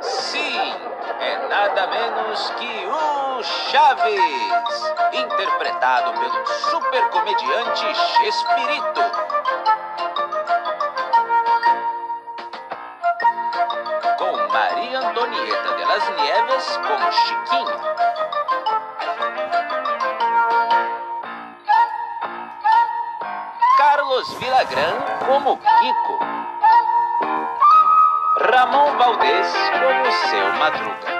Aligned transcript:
Sim, 0.00 0.74
é 1.20 1.48
nada 1.48 1.86
menos 1.88 2.50
que 2.52 2.86
o 2.86 3.42
Chaves, 3.42 4.18
interpretado 5.12 6.14
pelo 6.14 6.46
super 6.46 7.10
comediante 7.10 7.94
Chespirito. 7.94 9.02
Com 14.16 14.48
Maria 14.50 15.00
Antonieta 15.00 15.74
de 15.76 15.84
las 15.84 16.08
Nieves 16.08 16.78
como 16.78 17.12
Chiquinha. 17.12 17.91
Carlos 24.12 24.38
Villagrán 24.38 24.94
como 25.26 25.58
Kiko. 25.58 26.18
Ramon 28.40 28.98
Valdez 28.98 29.46
como 29.80 30.12
seu 30.28 30.52
Madruga. 30.58 31.11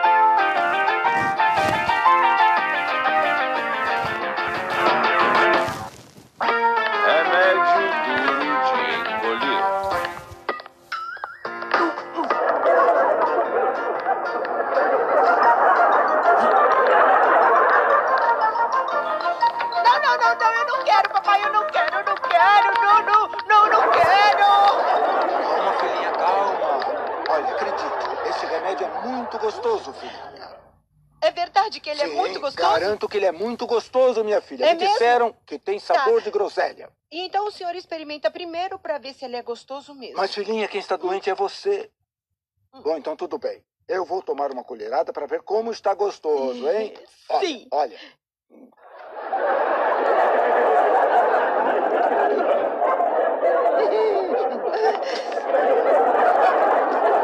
Ele 33.23 33.27
é 33.29 33.33
muito 33.33 33.67
gostoso, 33.67 34.25
minha 34.25 34.41
filha. 34.41 34.65
É 34.67 34.75
Me 34.75 34.81
mesmo? 34.81 34.93
disseram 34.93 35.37
que 35.47 35.59
tem 35.59 35.79
sabor 35.79 36.19
Tá. 36.19 36.25
de 36.25 36.31
groselha. 36.31 36.91
Então 37.11 37.47
o 37.47 37.51
senhor 37.53 37.75
experimenta 37.77 38.31
primeiro 38.31 38.79
pra 38.79 38.99
ver 38.99 39.15
se 39.15 39.25
ele 39.25 39.37
é 39.37 39.43
gostoso 39.43 39.95
mesmo. 39.95 40.17
Mas, 40.17 40.35
filhinha, 40.35 40.67
quem 40.67 40.81
está 40.81 40.97
doente 40.97 41.31
é 41.31 41.35
você. 41.35 41.91
Bom, 42.83 42.97
então 42.97 43.15
tudo 43.17 43.39
bem. 43.39 43.63
Eu 43.87 44.05
vou 44.05 44.23
tomar 44.23 44.51
uma 44.51 44.65
colherada 44.65 45.13
para 45.13 45.27
ver 45.27 45.43
como 45.43 45.71
está 45.71 45.95
gostoso, 45.95 46.69
hein? 46.69 46.95
Olha, 47.29 47.47
Sim. 47.47 47.69
Olha. 47.71 47.99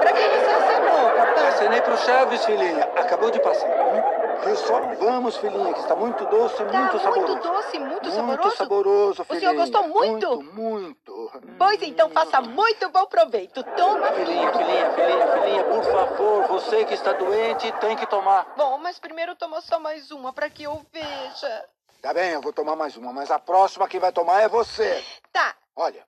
Pra 0.01 0.13
que 0.13 0.29
você 0.29 1.48
Acenei 1.59 1.83
pro 1.83 1.97
Chaves, 1.99 2.45
filhinha. 2.45 2.85
Acabou 2.95 3.33
de 3.33 3.41
passar. 3.41 3.67
Hum? 3.69 4.45
Viu 4.45 4.55
só? 4.57 4.79
Vamos, 5.01 5.37
filhinha, 5.39 5.75
que 5.75 5.81
está 5.81 5.97
muito 5.97 6.25
doce 6.27 6.63
e 6.63 6.67
Tá 6.67 6.79
muito 6.79 6.99
saboroso. 7.01 7.33
muito 7.33 7.43
doce, 7.49 7.79
muito, 7.81 7.91
Muito 7.91 8.13
saboroso. 8.15 8.57
saboroso, 8.57 9.23
O 9.23 9.25
senhor 9.25 9.41
filhinha. 9.41 9.55
gostou 9.55 9.83
muito? 9.89 10.43
Muito, 10.43 10.53
muito. 10.55 11.33
Pois 11.59 11.83
então 11.83 12.09
faça 12.11 12.41
muito 12.41 12.89
bom 12.91 13.07
proveito. 13.07 13.65
Toma. 13.65 14.07
Filhinha, 14.13 14.53
filhinha, 14.53 14.91
filhinha, 14.93 15.27
filhinha, 15.33 15.65
por 15.65 15.83
favor, 15.83 16.47
você 16.47 16.85
que 16.85 16.95
está 16.95 17.13
doente 17.15 17.73
tem 17.81 17.97
que 17.97 18.07
tomar. 18.07 18.47
Bom, 18.57 18.79
mas 18.79 19.01
primeiro 19.01 19.35
toma 19.35 19.61
só 19.61 19.81
mais 19.81 20.13
uma 20.13 20.33
pra 20.33 20.49
que 20.49 20.63
eu 20.63 20.81
veja. 20.93 21.65
Tá 22.01 22.15
bem, 22.15 22.31
eu 22.35 22.41
vou 22.41 22.53
tomar 22.53 22.77
mais 22.77 22.97
uma, 22.97 23.13
mas 23.13 23.33
a 23.33 23.41
próxima 23.41 23.89
quem 23.89 23.99
vai 23.99 24.13
tomar 24.13 24.43
é 24.43 24.49
você. 24.49 25.05
Tá. 25.33 25.57
Olha. 25.75 26.07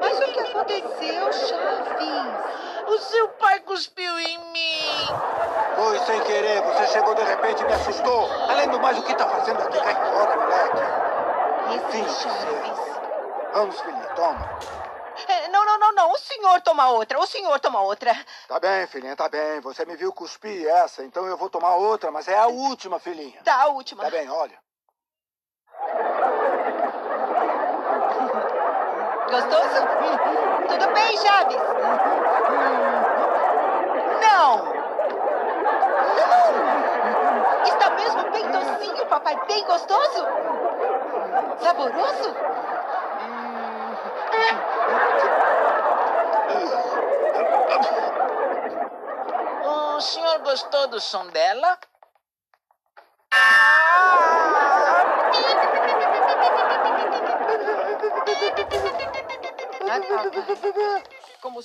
Mas 0.00 0.18
o 0.18 0.24
que 0.32 0.40
aconteceu, 0.40 1.32
Chaves? 1.32 2.88
O 2.88 2.98
seu 2.98 3.28
pai 3.28 3.60
cuspiu 3.60 4.18
em 4.20 4.38
mim. 4.52 5.06
Foi 5.76 5.98
sem 5.98 6.20
querer, 6.20 6.62
você 6.62 6.86
chegou 6.86 7.14
de 7.14 7.22
repente 7.22 7.62
e 7.62 7.66
me 7.66 7.74
assustou. 7.74 8.30
Além 8.48 8.70
do 8.70 8.80
mais, 8.80 8.98
o 8.98 9.02
que 9.02 9.14
tá 9.14 9.28
fazendo 9.28 9.60
aqui? 9.62 9.78
Cai 9.80 9.94
fora, 9.94 10.36
moleque. 10.36 10.82
Esse 11.76 11.92
Sim, 11.92 12.08
Chaves. 12.08 12.80
Vamos, 13.52 13.78
filhinha, 13.80 14.06
toma. 14.16 14.48
É, 15.28 15.48
Não, 15.48 15.64
não, 15.64 15.78
não, 15.78 15.92
não. 15.92 16.12
O 16.12 16.18
senhor 16.18 16.60
toma 16.60 16.88
outra. 16.90 17.18
O 17.18 17.26
senhor 17.26 17.58
toma 17.60 17.80
outra. 17.80 18.14
Tá 18.48 18.58
bem, 18.60 18.86
filhinha, 18.86 19.16
tá 19.16 19.28
bem. 19.28 19.60
Você 19.60 19.84
me 19.84 19.96
viu 19.96 20.12
cuspir 20.12 20.66
essa, 20.68 21.04
então 21.04 21.26
eu 21.26 21.36
vou 21.36 21.48
tomar 21.50 21.74
outra, 21.74 22.10
mas 22.10 22.28
é 22.28 22.38
a 22.38 22.46
última, 22.46 22.98
filhinha. 22.98 23.40
Tá, 23.42 23.62
a 23.62 23.66
última. 23.68 24.02
Tá 24.04 24.10
bem, 24.10 24.28
olha. 24.30 24.58
Gostoso? 29.30 29.86
Tudo 30.68 30.92
bem, 30.92 31.16
Chaves? 31.16 31.56
Não! 34.20 34.64
Não! 36.16 37.64
Está 37.64 37.90
mesmo 37.90 38.30
bem 38.30 38.50
docinho, 38.50 39.06
papai. 39.06 39.38
Bem 39.46 39.64
gostoso? 39.64 40.26
Saboroso? 41.62 42.34
O 49.64 50.00
senhor 50.00 50.38
gostou 50.40 50.88
do 50.88 51.00
som 51.00 51.26
dela? 51.28 51.78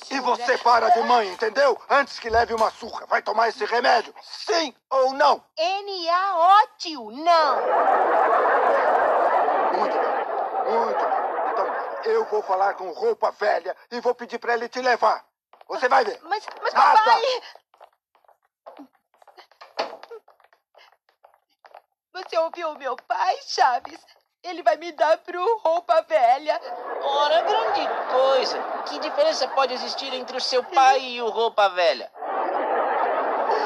E 0.09 0.19
você 0.19 0.57
para 0.57 0.89
de 0.89 1.01
mãe, 1.03 1.27
entendeu? 1.29 1.79
Antes 1.89 2.19
que 2.19 2.29
leve 2.29 2.53
uma 2.53 2.71
surra. 2.71 3.05
Vai 3.05 3.21
tomar 3.21 3.49
esse 3.49 3.65
remédio? 3.65 4.13
Sim 4.21 4.73
ou 4.89 5.13
não? 5.13 5.43
N-A-O-T-I-O. 5.57 7.11
Não! 7.11 7.55
Muito 9.77 9.97
bem, 9.97 10.79
muito 10.79 10.99
bem. 10.99 11.24
Eu 12.05 12.23
vou 12.25 12.43
falar 12.43 12.75
com 12.75 12.91
roupa 12.91 13.31
velha 13.31 13.75
e 13.91 13.99
vou 13.99 14.13
pedir 14.13 14.37
pra 14.37 14.53
ele 14.53 14.69
te 14.69 14.79
levar. 14.79 15.25
Você 15.67 15.89
vai 15.89 16.05
ver. 16.05 16.19
Mas, 16.23 16.45
mas 16.61 16.73
Nada. 16.73 16.97
papai... 16.97 17.21
Você 22.13 22.37
ouviu 22.37 22.69
o 22.69 22.77
meu 22.77 22.95
pai, 22.95 23.37
Chaves? 23.41 23.99
Ele 24.43 24.61
vai 24.61 24.77
me 24.77 24.91
dar 24.91 25.17
pro 25.17 25.57
roupa 25.57 26.01
velha. 26.03 26.61
Ora, 27.01 27.41
grande 27.41 27.87
coisa. 28.11 28.61
Que 28.87 28.99
diferença 28.99 29.47
pode 29.49 29.73
existir 29.73 30.13
entre 30.13 30.37
o 30.37 30.41
seu 30.41 30.63
pai 30.63 30.99
e 31.01 31.21
o 31.21 31.29
roupa 31.29 31.67
velha? 31.69 32.11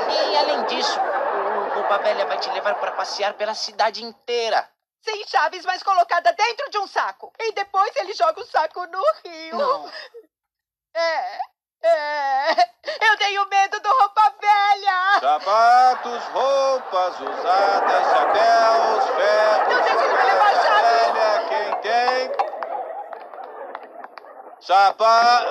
E 0.10 0.38
além 0.38 0.66
disso, 0.66 1.00
o 1.00 1.76
roupa 1.76 1.98
velha 2.00 2.26
vai 2.26 2.40
te 2.40 2.50
levar 2.52 2.76
para 2.76 2.94
passear 2.94 3.34
pela 3.34 3.54
cidade 3.54 4.04
inteira. 4.04 4.68
Sem 5.02 5.26
chaves, 5.28 5.66
mas 5.66 5.82
colocada 5.82 6.34
dentro 6.34 6.70
de 6.70 6.78
um 6.78 6.88
saco. 6.88 7.34
E 7.40 7.52
depois 7.54 7.96
ele 7.96 8.14
joga 8.14 8.42
o 8.42 8.46
saco 8.46 8.86
no 8.88 9.04
rio. 9.24 9.58
Não. 9.58 9.92
É, 10.94 11.40
é. 11.84 12.52
Eu 13.02 13.18
tenho 13.18 13.48
medo 13.48 13.80
do 13.80 13.90
roupa 13.90 14.34
velha. 14.42 15.20
Sapatos, 15.20 16.24
roupas 16.26 17.20
usadas, 17.20 18.04
chapéus, 18.12 19.06
ferros. 19.16 19.74
Não 19.74 19.82
deixe 19.84 20.04
ele 20.04 20.14
me 20.14 20.24
levar, 20.24 20.54
Chaves. 20.56 21.12
Velha, 21.14 21.48
quem 21.48 21.82
tem? 21.82 22.32
Chapa. 24.60 25.46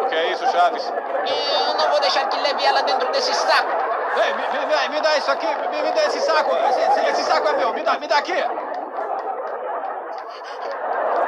O 0.00 0.06
isso, 0.70 0.88
Chaves? 0.88 0.92
Eu 1.68 1.74
não 1.74 1.90
vou 1.90 2.00
deixar 2.00 2.26
que 2.28 2.38
leve 2.40 2.64
ela 2.64 2.82
dentro 2.82 3.10
desse 3.12 3.34
saco. 3.34 3.70
Ei, 4.16 4.34
me, 4.34 4.66
me- 4.66 4.88
me- 4.90 5.00
dá 5.00 5.16
isso 5.16 5.30
aqui, 5.30 5.46
me, 5.46 5.82
me 5.82 5.90
dá 5.92 6.04
esse 6.04 6.20
saco. 6.20 6.54
Esse, 6.54 7.08
esse- 7.10 7.24
saco 7.24 7.48
é 7.48 7.52
meu, 7.54 7.72
me 7.72 7.82
dá, 7.82 7.98
me 7.98 8.06
dá 8.06 8.18
aqui. 8.18 8.34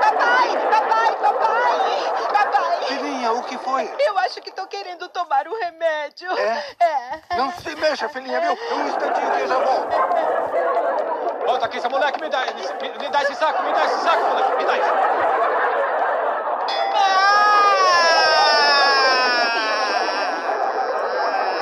Papai, 0.01 0.49
papai, 0.71 1.17
papai, 1.17 2.13
papai. 2.33 2.85
Filhinha, 2.87 3.33
o 3.33 3.43
que 3.43 3.57
foi? 3.59 3.91
Eu 3.99 4.19
acho 4.19 4.41
que 4.43 4.51
tô 4.53 4.67
querendo 4.67 5.09
tomar 5.09 5.47
o 5.49 5.59
remédio. 5.59 6.31
É? 6.39 6.65
É. 6.81 7.37
Não 7.37 7.51
se 7.53 7.75
mexa, 7.77 8.09
filhinha, 8.11 8.41
viu? 8.41 8.53
Um 8.77 8.87
instantinho 8.89 9.31
que 9.33 9.41
eu 9.41 9.49
já 9.49 9.59
volto. 9.59 9.97
Volta 11.47 11.67
aqui, 11.67 11.81
seu 11.81 11.91
moleque, 11.91 12.21
me 12.21 12.29
dá, 12.29 12.41
me, 12.41 12.99
me 12.99 13.09
dá 13.09 13.23
esse 13.23 13.35
saco, 13.35 13.63
me 13.63 13.73
dá 13.73 13.85
esse 13.85 14.01
saco, 14.01 14.23
moleque, 14.25 14.57
me 14.57 14.65
dá 14.65 14.77
isso. 14.77 14.93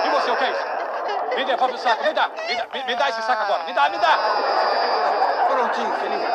E 0.04 0.08
você, 0.10 0.30
o 0.30 0.36
que 0.36 0.44
é 0.44 0.50
isso? 0.50 0.66
Me 1.36 1.44
dê 1.44 1.44
devolve 1.44 1.51
o 1.70 1.78
saco. 1.78 2.04
Me 2.04 2.12
dá. 2.12 2.28
Me 2.28 2.56
dá, 2.56 2.66
me, 2.72 2.84
me 2.84 2.96
dá 2.96 3.08
esse 3.08 3.22
saco 3.22 3.42
agora. 3.42 3.64
Me 3.64 3.72
dá, 3.72 3.88
me 3.88 3.98
dá. 3.98 4.18
Prontinho, 5.48 5.94
filhinha. 5.94 6.28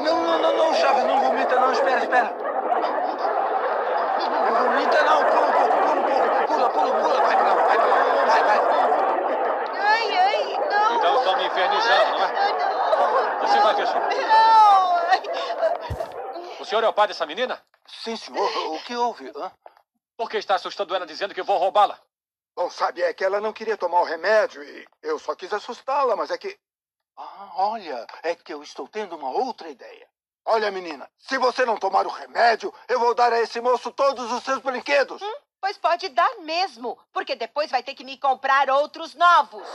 Não, 0.00 0.22
não, 0.22 0.38
não, 0.38 0.56
não, 0.56 0.74
Chaves, 0.74 1.04
não 1.04 1.20
vomita 1.20 1.56
não, 1.56 1.72
espera, 1.72 1.98
espera. 1.98 2.32
Não 4.46 4.54
vomita 4.54 5.02
não, 5.02 5.24
pula 5.24 5.46
um 5.46 5.52
pouco, 5.52 5.76
pula 5.76 5.92
um 5.92 6.02
pouco, 6.02 6.46
pula, 6.46 6.70
pula, 6.70 6.92
pula, 7.00 7.20
vai 7.20 7.36
pra 7.36 7.44
lá, 7.44 7.54
vai 7.54 7.76
pra 7.76 7.86
lá, 7.86 7.96
vai, 8.26 8.42
vai. 8.44 8.58
Ai, 9.78 10.18
ai, 10.18 10.58
não. 10.70 10.96
Então 10.96 11.18
estão 11.18 11.36
me 11.36 11.46
infernizando, 11.46 12.18
não 12.18 12.24
é? 12.24 12.28
Você 13.40 13.58
vai 13.60 13.74
ver 13.74 13.86
só. 13.86 13.98
Não. 13.98 14.69
Senhor 16.70 16.84
é 16.84 16.88
o 16.88 16.92
pai 16.92 17.08
dessa 17.08 17.26
menina? 17.26 17.60
Sim, 17.84 18.14
senhor, 18.14 18.48
o 18.72 18.80
que 18.84 18.94
houve? 18.94 19.28
hã? 19.34 19.50
Por 20.16 20.30
que 20.30 20.36
está 20.36 20.54
assustando 20.54 20.94
ela 20.94 21.04
dizendo 21.04 21.34
que 21.34 21.42
vou 21.42 21.58
roubá-la? 21.58 21.98
Bom, 22.54 22.70
sabe, 22.70 23.02
é 23.02 23.12
que 23.12 23.24
ela 23.24 23.40
não 23.40 23.52
queria 23.52 23.76
tomar 23.76 24.00
o 24.00 24.04
remédio 24.04 24.62
e 24.62 24.86
eu 25.02 25.18
só 25.18 25.34
quis 25.34 25.52
assustá-la, 25.52 26.14
mas 26.14 26.30
é 26.30 26.38
que. 26.38 26.56
Ah, 27.16 27.50
olha, 27.56 28.06
é 28.22 28.36
que 28.36 28.54
eu 28.54 28.62
estou 28.62 28.86
tendo 28.86 29.16
uma 29.16 29.30
outra 29.30 29.68
ideia. 29.68 30.08
Olha, 30.44 30.70
menina, 30.70 31.10
se 31.18 31.38
você 31.38 31.64
não 31.64 31.76
tomar 31.76 32.06
o 32.06 32.10
remédio, 32.10 32.72
eu 32.86 33.00
vou 33.00 33.16
dar 33.16 33.32
a 33.32 33.40
esse 33.40 33.60
moço 33.60 33.90
todos 33.90 34.30
os 34.30 34.44
seus 34.44 34.60
brinquedos. 34.60 35.20
Pois 35.60 35.76
pode 35.76 36.08
dar 36.10 36.36
mesmo, 36.38 36.96
porque 37.12 37.34
depois 37.34 37.68
vai 37.68 37.82
ter 37.82 37.94
que 37.94 38.04
me 38.04 38.16
comprar 38.16 38.70
outros 38.70 39.16
novos. 39.16 39.68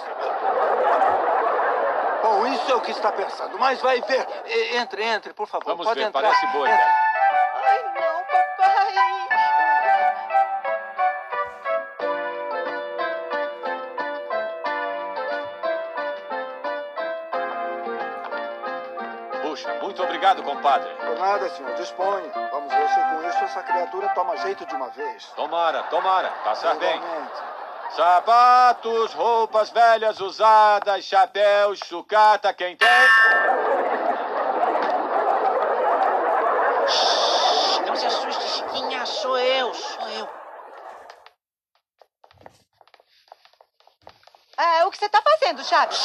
Bom, 2.26 2.48
isso 2.48 2.72
é 2.72 2.76
o 2.76 2.82
que 2.82 2.90
está 2.90 3.12
pensando, 3.12 3.56
mas 3.60 3.80
vai 3.82 4.02
ver. 4.02 4.28
E- 4.48 4.78
Entre, 4.78 5.04
entre, 5.04 5.32
por 5.32 5.48
favor. 5.48 5.66
Vamos 5.66 5.86
Pode 5.86 6.00
ver, 6.00 6.08
entrar. 6.08 6.22
parece 6.24 6.48
boa 6.48 6.68
ideia. 6.68 6.96
Ai, 7.54 7.84
não, 7.94 8.24
papai. 8.24 8.96
Puxa, 19.42 19.74
muito 19.82 20.02
obrigado, 20.04 20.44
compadre. 20.44 20.90
Por 20.96 21.18
nada, 21.20 21.50
senhor, 21.50 21.74
disponha. 21.76 22.32
Vamos 22.52 22.74
ver 22.74 22.90
se 22.90 22.96
com 23.00 23.28
isso 23.30 23.44
essa 23.44 23.64
criatura 23.64 24.10
toma 24.10 24.36
jeito 24.38 24.66
de 24.66 24.76
uma 24.76 24.90
vez. 24.90 25.26
Tomara, 25.36 25.84
tomara. 25.84 26.30
Passar 26.44 26.76
bem. 26.76 27.00
Sapatos, 27.96 29.14
roupas 29.14 29.70
velhas 29.70 30.20
usadas, 30.20 31.06
chapéus, 31.06 31.80
sucata, 31.86 32.54
quem 32.54 32.76
tem? 32.76 32.90
Shhh, 36.88 37.80
Não 37.88 37.96
se 37.96 38.06
assuste, 38.06 38.44
Chiquinha. 38.50 39.06
Sou 39.06 39.38
eu, 39.38 39.74
sou 39.74 40.10
eu. 40.10 40.30
Ah, 44.58 44.86
o 44.88 44.92
que 44.92 44.98
você 44.98 45.08
tá 45.08 45.22
fazendo, 45.22 45.64
Chaves? 45.64 46.00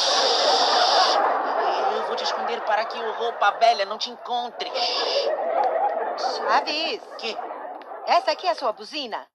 Eu 1.93 2.07
vou 2.07 2.15
te 2.15 2.23
esconder 2.23 2.61
para 2.61 2.85
que 2.85 2.97
o 2.97 3.13
roupa 3.13 3.51
velha 3.59 3.85
não 3.85 3.97
te 3.97 4.09
encontre. 4.09 4.69
Shhh. 4.69 6.37
Chaves, 6.37 7.01
Que? 7.17 7.37
essa 8.07 8.31
aqui 8.31 8.47
é 8.47 8.51
a 8.51 8.55
sua 8.55 8.71
buzina? 8.71 9.30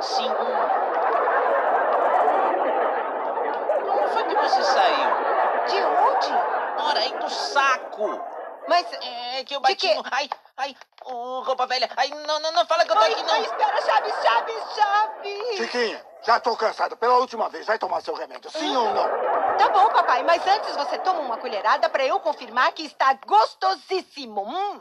Sim. 0.00 0.28
Como 3.84 4.08
foi 4.08 4.24
que 4.24 4.34
você 4.34 4.62
saiu? 4.62 5.10
De 5.66 5.82
onde? 5.84 6.32
Ora, 6.82 7.00
aí 7.00 7.12
do 7.18 7.28
saco. 7.30 8.20
Mas... 8.68 8.86
É 8.92 9.44
que 9.44 9.54
eu 9.54 9.60
bati 9.60 9.76
quê? 9.76 9.94
no... 9.94 10.02
Ai, 10.10 10.28
ai, 10.56 10.76
ô, 11.04 11.40
roupa 11.40 11.66
velha. 11.66 11.88
Ai, 11.96 12.08
não, 12.08 12.40
não, 12.40 12.52
não 12.52 12.66
fala 12.66 12.84
que 12.84 12.90
eu 12.92 12.96
tô 12.96 13.02
Ai, 13.02 13.12
aqui, 13.12 13.24
ai, 13.28 13.40
não. 13.40 13.44
espera, 13.44 13.82
Chaves, 13.82 14.14
Chaves, 14.22 14.74
Chaves. 14.74 15.56
Chiquinha, 15.56 16.06
já 16.22 16.36
estou 16.36 16.56
cansado. 16.56 16.96
Pela 16.96 17.16
última 17.18 17.48
vez, 17.48 17.66
vai 17.66 17.78
tomar 17.78 18.00
seu 18.02 18.14
remédio, 18.14 18.50
sim 18.50 18.76
ou 18.76 18.92
não? 18.94 19.56
Tá 19.56 19.68
bom, 19.70 19.88
papai, 19.88 20.22
mas 20.22 20.46
antes 20.46 20.76
você 20.76 20.98
toma 20.98 21.20
uma 21.20 21.38
colherada 21.38 21.88
pra 21.88 22.04
eu 22.04 22.20
confirmar 22.20 22.72
que 22.72 22.84
está 22.84 23.14
gostosíssimo. 23.26 24.42
Hum. 24.42 24.80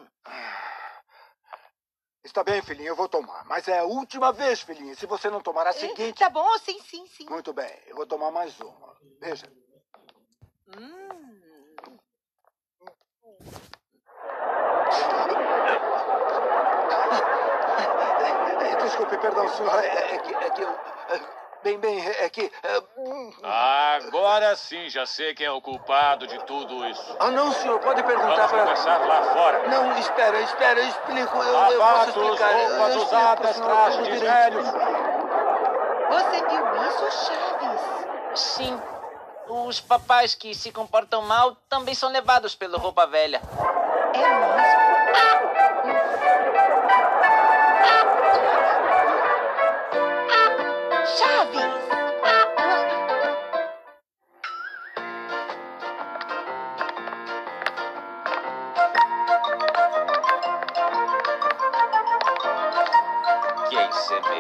Está 2.24 2.44
bem, 2.44 2.62
filhinha, 2.62 2.90
eu 2.90 2.96
vou 2.96 3.08
tomar. 3.08 3.46
Mas 3.46 3.68
é 3.68 3.80
a 3.80 3.84
última 3.84 4.32
vez, 4.34 4.62
filhinha. 4.62 4.96
Se 4.96 5.06
você 5.06 5.30
não 5.30 5.42
tomar 5.42 5.66
a 5.68 5.74
seguinte. 5.74 6.20
Tá 6.20 6.30
bom, 6.30 6.58
sim, 6.60 6.80
sim, 6.82 7.06
sim. 7.08 7.26
Muito 7.30 7.54
bem, 7.54 7.72
eu 7.88 7.96
vou 7.96 8.06
tomar 8.06 8.30
mais 8.32 8.60
uma. 8.60 8.96
Veja. 9.22 9.52
Hum. 10.78 11.20
É, 18.60 18.76
Desculpe, 18.84 19.18
perdão, 19.18 19.48
senhora. 19.50 19.86
É, 19.86 20.16
é 20.16 20.18
que, 20.20 20.34
é 20.34 20.50
que 20.50 20.62
eu. 20.62 20.70
é, 20.70 21.39
Bem, 21.62 21.78
bem, 21.78 22.00
é 22.08 22.30
que. 22.30 22.50
é, 22.64 22.84
hum. 22.98 23.34
Agora 23.44 24.56
sim, 24.56 24.90
já 24.90 25.06
sei 25.06 25.34
quem 25.34 25.46
é 25.46 25.52
o 25.52 25.62
culpado 25.62 26.26
de 26.26 26.40
tudo 26.46 26.86
isso. 26.88 27.18
Ah, 27.20 27.30
não, 27.32 27.52
senhor, 27.52 27.80
pode 27.80 28.02
perguntar 28.02 28.36
Vamos 28.48 28.52
para. 28.52 28.60
conversar 28.62 29.06
lá 29.06 29.24
fora. 29.34 29.68
Não, 29.68 29.98
espera, 30.00 30.40
espera, 30.40 30.80
eu 30.80 30.88
explico. 30.88 31.38
Eu, 31.38 31.54
eu 31.72 31.80
posso 31.80 32.10
explicar. 32.10 32.52
Eu- 32.54 32.60
eu 32.60 32.70
roupas 32.70 32.88
explico 32.96 33.06
usadas, 33.08 33.60
trajes 33.60 33.98
de 34.06 34.12
direito. 34.14 34.24
velhos. 34.34 34.68
Você 36.10 36.48
viu 36.48 36.88
isso, 36.88 37.28
Chaves? 37.28 37.82
Sim. 38.40 38.82
Os 39.50 39.82
papais 39.82 40.34
que 40.36 40.54
se 40.56 40.72
comportam 40.72 41.24
mal 41.24 41.56
também 41.68 41.94
são 41.94 42.10
levados 42.10 42.56
pelo 42.56 42.78
roupa 42.78 43.06
velha. 43.06 43.42
É 44.14 44.18
mesmo? 44.18 45.16
Chaves! 45.16 45.49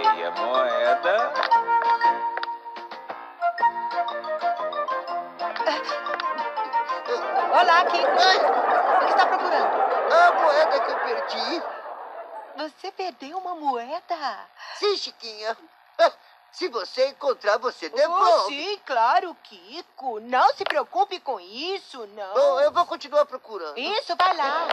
Semeia 0.09 0.31
moeda. 0.31 1.33
Olá, 7.51 7.85
Kiko. 7.85 8.11
O 8.11 8.99
que 8.99 9.09
está 9.11 9.25
procurando? 9.27 10.13
A 10.13 10.31
moeda 10.33 10.79
que 10.81 10.91
eu 10.91 10.99
perdi. 10.99 11.63
Você 12.57 12.91
perdeu 12.91 13.37
uma 13.37 13.55
moeda? 13.55 14.47
Sim, 14.75 14.97
Chiquinha. 14.97 15.57
Ah, 15.97 16.11
Se 16.51 16.67
você 16.67 17.07
encontrar, 17.09 17.57
você 17.59 17.87
Oh, 17.93 17.95
devolve. 17.95 18.55
sim, 18.55 18.79
claro, 18.85 19.35
Kiko. 19.43 20.19
Não 20.21 20.53
se 20.53 20.63
preocupe 20.63 21.19
com 21.19 21.39
isso, 21.39 22.05
não. 22.07 22.33
Bom, 22.33 22.59
eu 22.61 22.71
vou 22.71 22.85
continuar 22.85 23.25
procurando. 23.25 23.77
Isso, 23.77 24.15
vai 24.15 24.35
lá. 24.35 24.67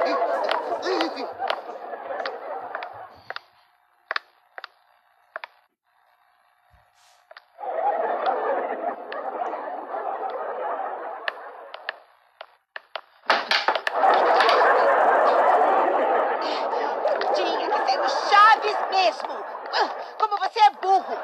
Tinha 17.34 17.68
que 17.70 17.90
ser 17.90 18.00
o 18.00 18.08
Chaves 18.08 18.76
mesmo. 18.90 19.44
Ah, 19.72 19.88
Como 20.18 20.36
você 20.38 20.58
é 20.60 20.70
burro. 20.70 21.16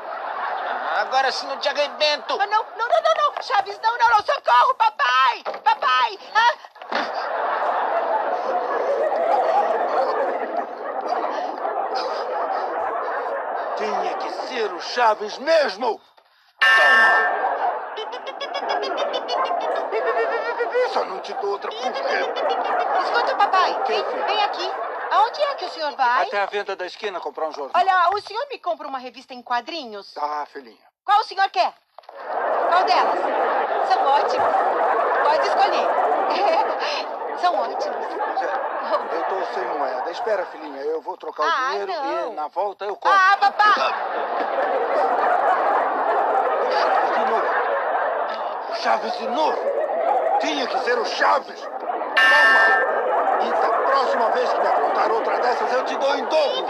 Ah, 0.94 1.04
Agora 1.22 1.54
eu 1.54 1.60
te 1.60 1.68
arrebento. 1.68 2.36
Não, 2.36 2.46
não, 2.48 2.64
não, 2.76 2.88
não, 2.88 3.14
não. 3.16 3.42
Chaves, 3.42 3.78
não, 3.80 3.96
não, 3.96 4.08
não. 4.08 4.16
Socorro, 4.24 4.74
papai. 4.74 5.44
Papai. 5.62 6.18
Ah, 6.34 6.54
Tinha 13.76 14.14
que 14.16 14.30
ser 14.48 14.72
o 14.72 14.80
Chaves 14.80 15.38
mesmo! 15.38 16.00
Toma! 16.58 17.42
Só 20.92 21.04
não 21.04 21.20
te 21.20 21.32
dou 21.34 21.52
outra 21.52 21.70
por 21.70 21.80
quê? 21.80 22.00
escuta, 23.04 23.36
papai. 23.36 23.80
Vem, 23.86 24.02
vem 24.26 24.42
aqui. 24.42 24.68
Aonde 25.12 25.40
é 25.40 25.54
que 25.54 25.66
o 25.66 25.70
senhor 25.70 25.94
vai? 25.94 26.26
Até 26.26 26.40
a 26.40 26.46
venda 26.46 26.74
da 26.74 26.86
esquina 26.86 27.20
comprar 27.20 27.48
um 27.48 27.52
jornal. 27.52 27.80
Olha, 27.80 28.10
o 28.12 28.20
senhor 28.20 28.44
me 28.50 28.58
compra 28.58 28.88
uma 28.88 28.98
revista 28.98 29.32
em 29.32 29.40
quadrinhos? 29.40 30.12
Tá, 30.14 30.44
filhinha. 30.46 30.91
Qual 31.04 31.20
o 31.20 31.24
senhor 31.24 31.48
quer? 31.50 31.72
Qual 32.68 32.84
delas? 32.84 33.18
São 33.88 34.06
ótimas. 34.06 34.54
Pode 35.24 35.46
escolher. 35.48 35.88
São 37.40 37.54
ótimas. 37.58 38.06
Mas 38.12 39.12
eu 39.12 39.24
tô 39.24 39.54
sem 39.54 39.64
moeda. 39.78 40.10
Espera, 40.10 40.44
filhinha, 40.46 40.80
eu 40.82 41.00
vou 41.00 41.16
trocar 41.16 41.44
Ah, 41.44 41.48
o 41.48 41.70
dinheiro 41.70 41.92
não. 41.92 42.32
e 42.32 42.34
na 42.36 42.48
volta 42.48 42.84
eu 42.84 42.94
compro. 42.96 43.10
Ah, 43.18 43.36
Chaves 46.70 47.16
de 47.16 47.24
novo. 47.30 47.46
O 48.70 48.74
Chaves 48.76 49.18
de 49.18 49.28
novo. 49.28 49.58
Tinha 50.40 50.66
que 50.66 50.78
ser 50.80 50.98
o 50.98 51.04
Chaves. 51.04 51.60
Toma! 51.60 52.82
E 53.42 53.50
da 53.50 53.68
próxima 53.90 54.30
vez 54.30 54.52
que 54.52 54.60
me 54.60 54.66
aprontar 54.68 55.10
outra 55.10 55.38
dessas, 55.40 55.72
eu 55.72 55.84
te 55.84 55.96
dou 55.96 56.14
em 56.16 56.24
dobro. 56.26 56.66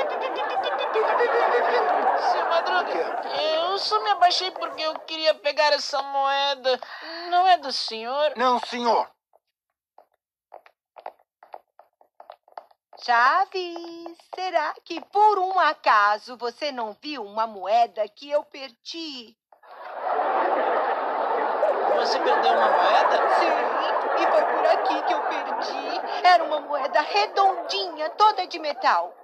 Seu 0.93 2.45
Madruga, 2.51 3.23
eu 3.41 3.79
só 3.79 3.99
me 4.01 4.11
abaixei 4.11 4.51
porque 4.51 4.83
eu 4.83 4.95
queria 5.01 5.35
pegar 5.35 5.73
essa 5.73 6.03
moeda. 6.03 6.79
Não 7.31 7.49
é 7.49 7.57
do 7.57 7.73
senhor? 7.73 8.33
Não, 8.37 8.61
senhor. 8.61 9.11
Chaves, 13.05 14.17
será 14.35 14.75
que 14.85 15.01
por 15.01 15.39
um 15.39 15.59
acaso 15.59 16.37
você 16.37 16.71
não 16.71 16.97
viu 17.01 17.25
uma 17.25 17.47
moeda 17.47 18.07
que 18.09 18.31
eu 18.31 18.45
perdi? 18.45 19.37
Você 21.97 22.19
perdeu 22.21 22.53
uma 22.53 22.71
moeda? 22.71 23.17
Sim, 23.41 24.23
e 24.23 24.27
foi 24.31 24.45
por 24.45 24.67
aqui 24.67 25.03
que 25.03 25.13
eu 25.15 25.21
perdi. 25.23 26.27
Era 26.27 26.45
uma 26.45 26.61
moeda 26.61 27.01
redondinha, 27.01 28.11
toda 28.11 28.47
de 28.47 28.59
metal. 28.59 29.22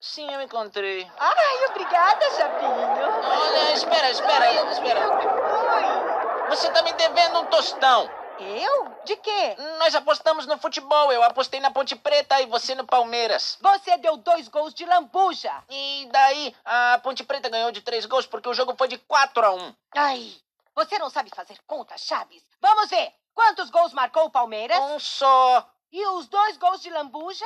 Sim, 0.00 0.32
eu 0.32 0.40
encontrei. 0.40 1.06
Ai, 1.18 1.64
obrigada, 1.66 2.30
Chavinho. 2.30 2.70
Olha, 2.72 3.72
espera, 3.74 4.10
espera, 4.10 4.44
Ai, 4.46 4.72
espera. 4.72 5.08
O 5.08 5.18
que 5.18 5.28
foi? 5.28 6.48
Você 6.48 6.70
tá 6.70 6.82
me 6.82 6.92
devendo 6.94 7.40
um 7.40 7.46
tostão. 7.46 8.10
Eu? 8.38 8.96
De 9.04 9.16
quê? 9.16 9.56
Nós 9.78 9.94
apostamos 9.94 10.46
no 10.46 10.56
futebol. 10.56 11.12
Eu 11.12 11.22
apostei 11.22 11.60
na 11.60 11.70
Ponte 11.70 11.94
Preta 11.94 12.40
e 12.40 12.46
você 12.46 12.74
no 12.74 12.86
Palmeiras. 12.86 13.58
Você 13.60 13.98
deu 13.98 14.16
dois 14.16 14.48
gols 14.48 14.72
de 14.72 14.86
lambuja. 14.86 15.52
E 15.68 16.08
daí, 16.10 16.56
a 16.64 16.98
Ponte 17.02 17.22
Preta 17.22 17.50
ganhou 17.50 17.70
de 17.70 17.82
três 17.82 18.06
gols 18.06 18.24
porque 18.24 18.48
o 18.48 18.54
jogo 18.54 18.74
foi 18.78 18.88
de 18.88 18.96
4 18.96 19.44
a 19.44 19.52
1. 19.52 19.74
Ai, 19.94 20.32
você 20.74 20.98
não 20.98 21.10
sabe 21.10 21.30
fazer 21.34 21.58
conta, 21.66 21.98
Chaves. 21.98 22.42
Vamos 22.58 22.88
ver. 22.88 23.12
Quantos 23.34 23.68
gols 23.68 23.92
marcou 23.92 24.24
o 24.24 24.30
Palmeiras? 24.30 24.78
Um 24.78 24.98
só. 24.98 25.68
E 25.92 26.06
os 26.06 26.26
dois 26.26 26.56
gols 26.56 26.80
de 26.80 26.88
lambuja? 26.88 27.44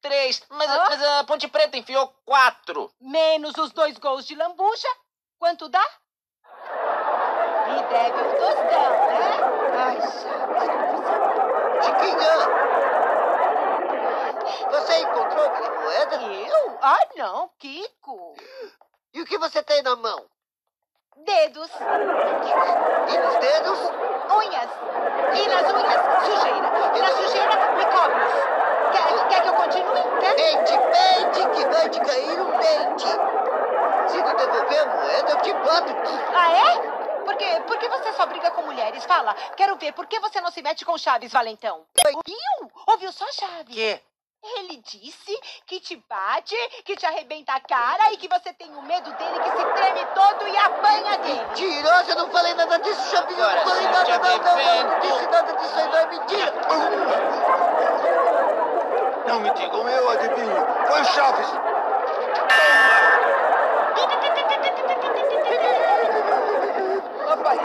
Três. 0.00 0.42
Mas, 0.50 0.70
Hã? 0.70 0.86
mas 0.90 1.02
a 1.02 1.24
Ponte 1.24 1.46
Preta 1.48 1.76
enfiou 1.76 2.12
quatro. 2.24 2.90
Menos 3.00 3.56
os 3.56 3.72
dois 3.72 3.96
gols 3.98 4.26
de 4.26 4.34
lambuja? 4.34 4.88
Quanto 5.38 5.68
dá? 5.68 5.84
Me 7.68 7.82
deve 7.82 8.22
um 8.22 8.30
tostão, 8.32 8.90
né? 9.08 9.38
Ai, 9.78 10.00
você... 10.00 10.28
Chiquinha! 11.84 12.34
Você 14.70 14.98
encontrou 15.00 15.50
minha 15.50 15.70
moeda? 15.70 16.16
Eu? 16.16 16.78
Ah, 16.82 16.98
não, 17.16 17.50
Kiko. 17.58 18.34
E 19.14 19.20
o 19.22 19.26
que 19.26 19.38
você 19.38 19.62
tem 19.62 19.82
na 19.82 19.94
mão? 19.96 20.24
Dedos, 21.18 21.68
E 21.74 23.18
nos 23.18 23.34
dedos? 23.36 23.78
unhas. 24.30 24.70
E 25.34 25.48
nas 25.48 25.72
unhas, 25.72 26.00
sujeira. 26.24 26.68
E 26.96 27.00
na 27.00 27.08
sujeira, 27.08 27.72
micróbios. 27.72 28.32
Quer, 28.92 29.28
quer 29.28 29.42
que 29.42 29.48
eu 29.48 29.54
continue? 29.54 30.20
Quer? 30.20 30.34
Dente, 30.36 30.72
pente, 30.78 31.48
que 31.50 31.66
vai 31.66 31.88
te 31.90 32.00
cair 32.00 32.40
um 32.40 32.58
dente. 32.58 33.08
Se 34.10 34.22
não 34.22 34.34
devolver 34.36 34.78
a 34.80 34.86
moeda, 34.86 35.30
eu 35.32 35.36
te 35.42 35.52
bato. 35.52 35.92
Ah, 36.34 36.52
é? 36.52 37.24
Por 37.24 37.36
quê? 37.36 37.62
Por 37.66 37.78
que 37.78 37.88
você 37.88 38.12
só 38.12 38.24
briga 38.26 38.50
com 38.52 38.62
Fala, 39.28 39.34
quero 39.56 39.76
ver, 39.76 39.92
por 39.92 40.06
que 40.06 40.18
você 40.20 40.40
não 40.40 40.50
se 40.50 40.62
mete 40.62 40.84
com 40.84 40.96
Chaves, 40.96 41.32
Valentão? 41.32 41.84
Ouviu? 42.06 42.72
Ouviu 42.86 43.12
só 43.12 43.26
Chaves? 43.32 43.74
Que? 43.74 44.00
Ele 44.56 44.76
disse 44.76 45.38
que 45.66 45.80
te 45.80 45.96
bate, 46.08 46.54
que 46.84 46.96
te 46.96 47.04
arrebenta 47.04 47.52
a 47.52 47.60
cara 47.60 48.12
e 48.12 48.16
que 48.16 48.28
você 48.28 48.52
tem 48.52 48.74
o 48.74 48.82
medo 48.82 49.12
dele, 49.12 49.40
que 49.40 49.50
se 49.50 49.64
treme 49.74 50.06
todo 50.14 50.46
e 50.46 50.56
apanha 50.56 51.18
dele. 51.18 51.44
Mentirosa, 51.48 52.12
eu 52.12 52.16
não 52.16 52.30
falei 52.30 52.54
nada 52.54 52.78
disso, 52.78 53.10
Chavinho. 53.10 53.40
Eu 53.40 53.56
não 53.56 53.64
falei 53.64 53.88
nada, 53.88 54.18
não, 54.18 54.38
não. 54.38 54.84
Não 54.84 55.00
disse 55.00 55.26
nada 55.26 55.52
disso 55.52 55.74
aí, 55.76 55.88
não 55.88 55.98
é 55.98 56.06
mentira. 56.06 56.52
Não 59.26 59.40
me 59.40 59.50
digam, 59.50 59.88
eu 59.88 60.10
adivinho. 60.10 60.66
Foi 60.86 61.00
o 61.00 61.04
Chaves. 61.04 61.48
Rapaz, 67.28 67.60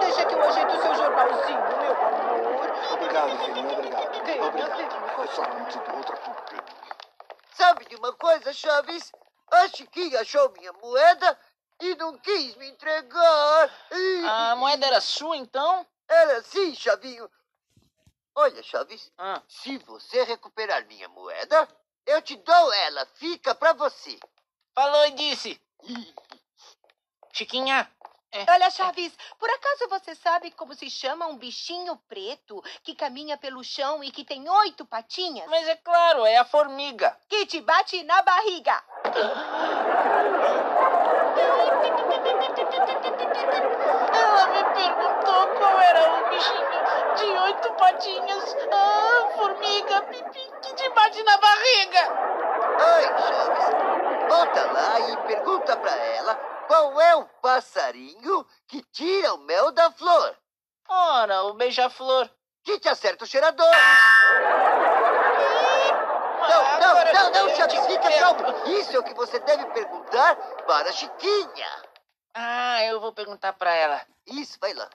deixa 0.00 0.24
que 0.24 0.34
eu 0.34 0.48
ajeito 0.48 0.76
o 0.76 0.82
seu 0.82 0.94
jornalzinho, 0.94 1.60
meu 1.80 1.92
amor. 1.92 2.92
Obrigado, 2.92 3.38
filhinho, 3.44 3.79
obrigado. 3.92 4.48
Obrigado. 4.48 5.20
Eu 5.20 5.28
só 5.28 5.42
outra 5.96 6.16
porque... 6.16 6.56
Sabe 7.54 7.84
de 7.86 7.96
uma 7.96 8.12
coisa, 8.14 8.52
Chaves? 8.52 9.12
A 9.50 9.68
Chiquinha 9.68 10.20
achou 10.20 10.50
minha 10.52 10.72
moeda 10.74 11.38
e 11.80 11.94
não 11.96 12.16
quis 12.18 12.54
me 12.56 12.68
entregar. 12.70 13.70
A 14.28 14.56
moeda 14.56 14.86
era 14.86 15.00
sua, 15.00 15.36
então? 15.36 15.86
Era 16.08 16.38
assim, 16.38 16.74
Chavinho. 16.74 17.30
Olha, 18.34 18.62
Chaves, 18.62 19.12
Ah, 19.18 19.42
se 19.48 19.76
você 19.78 20.22
recuperar 20.24 20.86
minha 20.86 21.08
moeda, 21.08 21.68
eu 22.06 22.22
te 22.22 22.36
dou 22.36 22.72
ela. 22.72 23.06
Fica 23.14 23.54
pra 23.54 23.72
você. 23.72 24.18
falou 24.74 25.06
e 25.06 25.10
disse. 25.12 25.60
Chiquinha, 27.32 27.90
Olha, 28.48 28.70
Chaves, 28.70 29.12
por 29.38 29.50
acaso 29.50 29.88
você 29.88 30.14
sabe 30.14 30.52
como 30.52 30.72
se 30.74 30.88
chama 30.88 31.26
um 31.26 31.36
bichinho 31.36 31.96
preto 32.08 32.62
que 32.84 32.94
caminha 32.94 33.36
pelo 33.36 33.64
chão 33.64 34.04
e 34.04 34.10
que 34.12 34.24
tem 34.24 34.48
oito 34.48 34.84
patinhas? 34.84 35.48
mas 35.48 35.66
é 35.66 35.74
claro, 35.76 36.24
é 36.24 36.36
a 36.36 36.44
formiga. 36.44 37.16
Que 37.28 37.44
te 37.46 37.60
bate 37.60 38.02
na 38.04 38.22
barriga. 38.22 38.82
Ela 44.12 44.46
me 44.46 44.64
perguntou 44.74 45.48
qual 45.58 45.80
era 45.80 46.12
o 46.12 46.28
bichinho 46.30 46.70
de 47.16 47.42
oito 47.42 47.72
patinhas. 47.72 48.56
Ah, 48.72 49.28
formiga, 49.36 50.02
pipi, 50.02 50.50
que 50.62 50.74
te 50.74 50.88
bate 50.90 51.22
na 51.24 51.36
barriga. 51.38 52.30
Ai, 52.78 53.29
e 55.00 55.16
pergunta 55.26 55.76
pra 55.76 55.94
ela 55.94 56.34
qual 56.66 57.00
é 57.00 57.16
o 57.16 57.24
passarinho 57.42 58.46
que 58.68 58.82
tira 58.92 59.34
o 59.34 59.38
mel 59.38 59.72
da 59.72 59.90
flor. 59.90 60.36
Ora, 60.88 61.44
o 61.44 61.54
beija-flor. 61.54 62.28
Que 62.62 62.78
te 62.78 62.88
acerta 62.88 63.24
o 63.24 63.26
cheirador. 63.26 63.66
Não, 66.48 66.80
não, 66.80 67.12
não, 67.12 67.30
não, 67.48 67.68
te 67.68 67.80
fica 67.82 68.18
calmo. 68.18 68.68
Isso 68.68 68.94
é 68.94 68.98
o 68.98 69.02
que 69.02 69.14
você 69.14 69.38
deve 69.40 69.64
perguntar 69.66 70.36
para 70.66 70.90
a 70.90 70.92
Chiquinha. 70.92 71.82
Ah, 72.34 72.84
eu 72.84 73.00
vou 73.00 73.12
perguntar 73.12 73.52
pra 73.54 73.72
ela. 73.74 74.00
Isso, 74.26 74.58
vai 74.60 74.74
lá. 74.74 74.88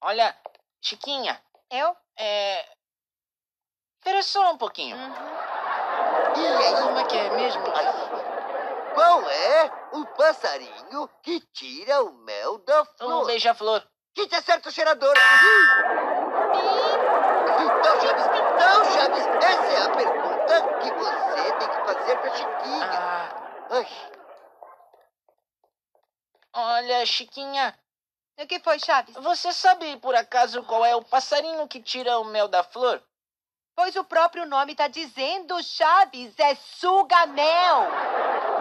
Olha, 0.00 0.34
Chiquinha, 0.80 1.40
Eu? 1.70 1.96
é. 2.16 2.64
Espera 3.98 4.22
só 4.22 4.52
um 4.52 4.58
pouquinho. 4.58 4.96
E 4.96 6.46
aí, 6.46 6.82
Como 6.82 6.98
é 6.98 7.04
que 7.04 7.16
é 7.16 7.30
mesmo? 7.30 7.62
Qual 8.98 9.30
é 9.30 9.70
o 9.92 10.04
passarinho 10.06 11.08
que 11.22 11.40
tira 11.52 12.02
o 12.02 12.12
mel 12.14 12.58
da 12.58 12.82
Um 12.82 12.84
flor? 12.84 13.26
beija-flor. 13.26 13.82
Que 14.12 14.26
te 14.26 14.34
acerta 14.34 14.68
o 14.68 14.72
cheirador. 14.72 15.14
Não, 17.84 18.00
Chaves, 18.00 18.26
não, 18.26 18.84
Chaves. 18.84 19.26
Essa 19.44 19.72
é 19.72 19.82
a 19.84 19.90
pergunta 19.90 20.62
que 20.80 20.90
você 20.92 21.52
tem 21.58 21.68
que 21.68 21.76
fazer 21.86 22.16
pra 22.18 22.30
Chiquinha. 22.34 22.90
Ah, 22.92 23.66
Ai, 23.70 23.86
olha, 26.54 27.06
Chiquinha, 27.06 27.78
O 28.40 28.46
que 28.48 28.58
foi, 28.58 28.78
Chaves? 28.80 29.14
você 29.14 29.52
sabe 29.52 29.96
por 29.98 30.14
acaso 30.16 30.62
qual 30.64 30.84
é 30.84 30.96
o 30.96 31.04
passarinho 31.04 31.68
que 31.68 31.80
tira 31.80 32.18
o 32.18 32.24
mel 32.24 32.48
da 32.48 32.64
flor? 32.64 33.00
Pois 33.76 33.94
o 33.94 34.02
próprio 34.02 34.44
nome 34.44 34.74
tá 34.74 34.88
dizendo, 34.88 35.62
Chaves, 35.62 36.36
é 36.40 36.56
suga-mel. 36.56 37.86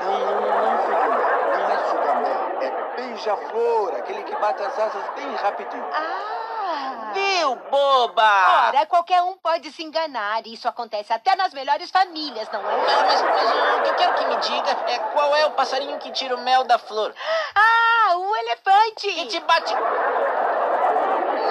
Não, 0.04 0.20
não, 0.20 0.42
não, 0.42 0.62
não, 0.62 0.78
filhinha. 0.84 1.58
Não 1.58 1.72
é 1.72 1.78
sugamel. 1.90 2.62
É 2.62 2.96
beija-flor, 2.96 3.96
aquele 3.96 4.24
que 4.24 4.36
bate 4.36 4.64
as 4.64 4.80
asas 4.80 5.04
bem 5.16 5.36
rapidinho. 5.36 5.86
Ah! 5.94 7.12
Viu, 7.14 7.56
boba? 7.72 8.68
Ora, 8.68 8.86
qualquer 8.86 9.22
um 9.24 9.38
pode 9.38 9.72
se 9.72 9.84
enganar. 9.84 10.46
Isso 10.46 10.68
acontece 10.68 11.14
até 11.14 11.36
nas 11.36 11.54
melhores 11.54 11.90
famílias, 11.90 12.50
não 12.52 12.60
é? 12.60 12.64
Não, 12.64 13.02
mas, 13.08 13.22
mas 13.22 13.78
o 13.78 13.82
que 13.84 13.90
eu 13.90 13.96
quero 13.96 14.14
que 14.16 14.26
me 14.26 14.36
diga 14.38 14.72
é 14.88 15.00
qual 15.14 15.36
é 15.36 15.46
o 15.46 15.52
passarinho 15.52 15.98
que 16.00 16.12
tira 16.12 16.36
o 16.36 16.42
mel 16.42 16.64
da 16.66 16.78
flor. 16.78 17.14
Ah, 17.56 18.18
o 18.18 18.36
elefante! 18.36 19.08
E 19.08 19.28
te 19.28 19.40
bate. 19.40 19.74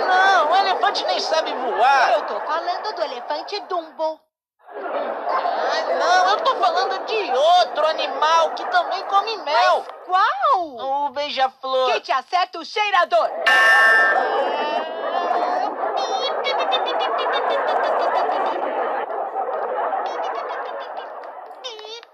Não, 0.06 0.52
o 0.52 0.56
elefante 0.56 1.04
nem 1.06 1.18
sabe 1.20 1.52
voar. 1.52 2.12
Eu 2.12 2.22
tô 2.26 2.40
falando 2.40 2.94
do 2.94 3.02
elefante 3.02 3.58
Dumbo. 3.60 4.20
Ai, 5.76 5.94
não, 5.98 6.30
eu 6.30 6.36
tô 6.38 6.56
falando 6.56 7.04
de 7.06 7.30
outro 7.32 7.86
animal 7.86 8.50
que 8.50 8.64
também 8.66 9.02
come 9.04 9.36
mel. 9.38 9.84
Qual? 10.06 11.06
O 11.06 11.10
beija-flor. 11.10 11.92
Que 11.92 12.00
te 12.00 12.12
acerta 12.12 12.58
o 12.58 12.64
cheirador. 12.64 13.30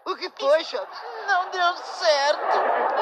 o 0.07 0.17
que 0.17 0.31
foi, 0.39 0.65
Chaves? 0.65 0.99
Não 1.27 1.51
deu 1.51 1.77
certo. 1.77 2.93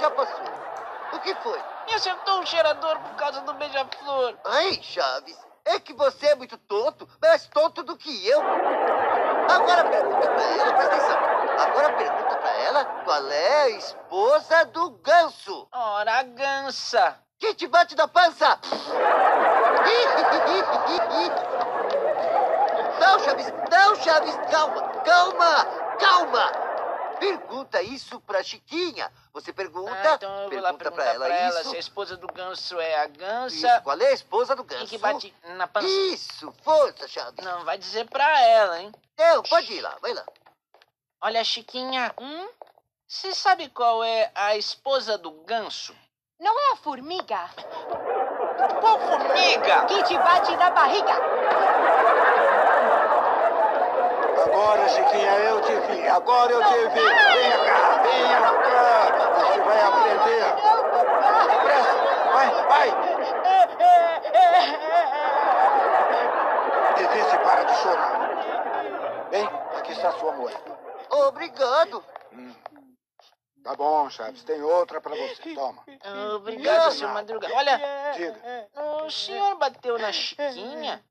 já 0.00 0.10
passou. 0.10 0.44
O 1.12 1.18
que 1.20 1.34
foi? 1.36 1.60
Me 1.86 1.94
acertou 1.94 2.40
o 2.40 2.46
cheirador 2.46 2.98
por 3.00 3.14
causa 3.16 3.40
do 3.42 3.52
Ai, 4.44 4.78
Chaves, 4.82 5.36
é 5.64 5.78
que 5.80 5.92
você 5.92 6.28
é 6.28 6.34
muito 6.34 6.56
tonto, 6.58 7.08
mais 7.20 7.46
tonto 7.46 7.82
do 7.82 7.96
que 7.96 8.26
eu. 8.26 8.40
Agora 8.40 9.84
pergunta 9.84 10.28
pra 10.28 10.42
ela, 10.42 10.72
presta 10.72 10.94
atenção. 10.94 11.18
Agora 11.58 11.92
pergunta 11.96 12.36
pra 12.36 12.50
ela 12.50 12.84
qual 13.04 13.28
é 13.28 13.62
a 13.62 13.70
esposa 13.70 14.64
do 14.66 14.90
ganso. 14.90 15.68
Ora, 15.72 16.22
gansa. 16.22 17.18
Que 17.38 17.54
te 17.54 17.66
bate 17.66 17.96
na 17.96 18.06
pança? 18.06 18.58
Não, 23.00 23.18
Chaves, 23.20 23.52
não, 23.70 23.96
Chaves, 23.96 24.36
calma, 24.50 24.82
calma, 25.04 25.64
calma. 25.98 26.52
Pergunta 27.18 27.82
isso 27.82 28.20
pra 28.20 28.42
Chiquinha. 28.42 29.10
Você 29.40 29.52
pergunta, 29.52 29.90
Ah, 29.92 30.14
então 30.14 30.42
eu 30.42 30.50
vou 30.50 30.60
lá 30.60 30.72
pergunta 30.74 30.78
perguntar 30.78 31.02
pra 31.02 31.04
ela, 31.14 31.26
pra 31.26 31.34
ela 31.36 31.60
isso. 31.60 31.70
se 31.70 31.76
a 31.76 31.78
esposa 31.78 32.16
do 32.16 32.26
ganso 32.26 32.78
é 32.80 32.94
a 33.00 33.06
Isso, 33.06 33.18
gansa 33.18 33.80
qual 33.80 33.98
é 34.00 34.06
a 34.08 34.12
esposa 34.12 34.54
do 34.56 34.64
ganso? 34.64 34.84
e 34.84 34.86
que 34.88 34.98
bate 34.98 35.34
na 35.56 35.66
pança. 35.66 35.86
Isso, 35.88 36.52
força, 36.62 37.08
Chaves. 37.08 37.44
Não, 37.44 37.64
vai 37.64 37.78
dizer 37.78 38.08
pra 38.08 38.40
ela, 38.42 38.80
hein? 38.80 38.92
Não, 39.18 39.42
pode 39.42 39.72
ir 39.72 39.80
lá, 39.80 39.96
vai 40.02 40.12
lá. 40.12 40.24
Olha, 41.22 41.42
Chiquinha, 41.44 42.14
hum? 42.18 42.48
Você 43.06 43.34
sabe 43.34 43.68
qual 43.70 44.04
é 44.04 44.30
a 44.34 44.56
esposa 44.56 45.18
do 45.18 45.30
ganso? 45.44 45.94
Não 46.38 46.58
é 46.58 46.72
a 46.72 46.76
formiga 46.76 47.50
Qual 48.80 48.98
formiga? 49.00 49.84
que 49.86 50.02
te 50.04 50.16
bate 50.16 50.56
na 50.56 50.70
barriga? 50.70 51.14
Agora, 54.44 54.88
Chiquinha, 54.88 55.34
eu 55.40 55.60
te 55.60 55.72
vi. 55.80 56.08
Agora 56.08 56.52
eu 56.52 56.62
te 56.64 56.88
vi. 56.88 57.00
Venha 57.00 57.58
cá, 57.64 58.02
venha 58.02 58.40
cá. 58.40 58.90
Você 59.36 59.60
vai 59.60 59.80
aprender. 59.82 60.44
Depressa. 61.50 61.94
Vai, 62.32 62.48
vai. 62.64 62.88
E 66.98 67.06
vê 67.06 67.22
se 67.30 67.38
para 67.38 67.62
de 67.64 67.74
chorar. 67.76 69.28
Bem, 69.30 69.46
aqui 69.78 69.92
está 69.92 70.12
sua 70.12 70.32
moeda. 70.32 70.78
Obrigado. 71.10 72.04
Tá 73.62 73.74
bom, 73.74 74.08
Chaves. 74.08 74.42
Tem 74.42 74.62
outra 74.62 75.00
pra 75.00 75.14
você. 75.14 75.54
Toma. 75.54 75.84
Obrigado, 76.34 76.92
seu 76.92 77.08
Madruga. 77.08 77.46
Olha, 77.54 77.78
Diga. 78.14 78.68
o 79.04 79.10
senhor 79.10 79.56
bateu 79.56 79.98
na 79.98 80.10
Chiquinha? 80.12 81.04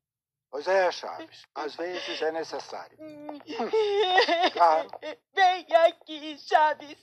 Pois 0.52 0.68
é, 0.68 0.92
Chaves. 0.92 1.46
Às 1.54 1.76
vezes 1.76 2.22
é 2.22 2.32
necessário. 2.32 2.98
Claro. 4.54 4.90
Vem 5.34 5.68
aqui, 5.86 6.38
Chaves. 6.40 6.98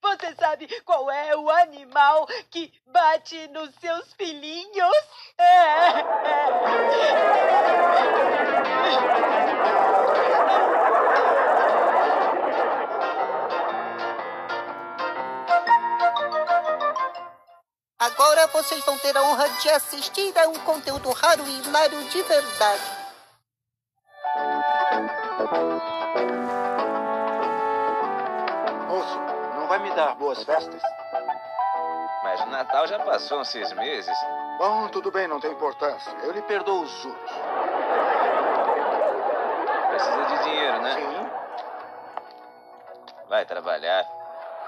Você 0.00 0.34
sabe 0.34 0.66
qual 0.82 1.10
é 1.10 1.36
o 1.36 1.50
animal 1.50 2.26
que 2.50 2.72
bate 2.86 3.48
nos 3.48 3.74
seus 3.76 4.12
filhinhos? 4.14 4.96
Agora 18.02 18.48
vocês 18.48 18.84
vão 18.84 18.98
ter 18.98 19.16
a 19.16 19.22
honra 19.22 19.48
de 19.48 19.70
assistir 19.70 20.36
a 20.36 20.48
um 20.48 20.54
conteúdo 20.64 21.08
raro 21.12 21.46
e 21.46 21.60
hilário 21.60 22.02
de 22.08 22.20
verdade. 22.22 22.82
Moço, 28.88 29.18
não 29.54 29.68
vai 29.68 29.78
me 29.78 29.92
dar 29.92 30.16
boas 30.16 30.42
festas? 30.42 30.82
Mas 32.24 32.40
o 32.40 32.46
Natal 32.46 32.88
já 32.88 32.98
passou 32.98 33.38
uns 33.38 33.46
seis 33.46 33.72
meses. 33.74 34.18
Bom, 34.58 34.88
tudo 34.88 35.12
bem, 35.12 35.28
não 35.28 35.38
tem 35.38 35.52
importância. 35.52 36.12
Eu 36.24 36.32
lhe 36.32 36.42
perdoo 36.42 36.82
os 36.82 36.90
juros. 36.90 37.30
Precisa 39.90 40.24
de 40.24 40.42
dinheiro, 40.42 40.82
né? 40.82 40.94
Sim. 40.96 41.30
Vai 43.28 43.46
trabalhar. 43.46 44.04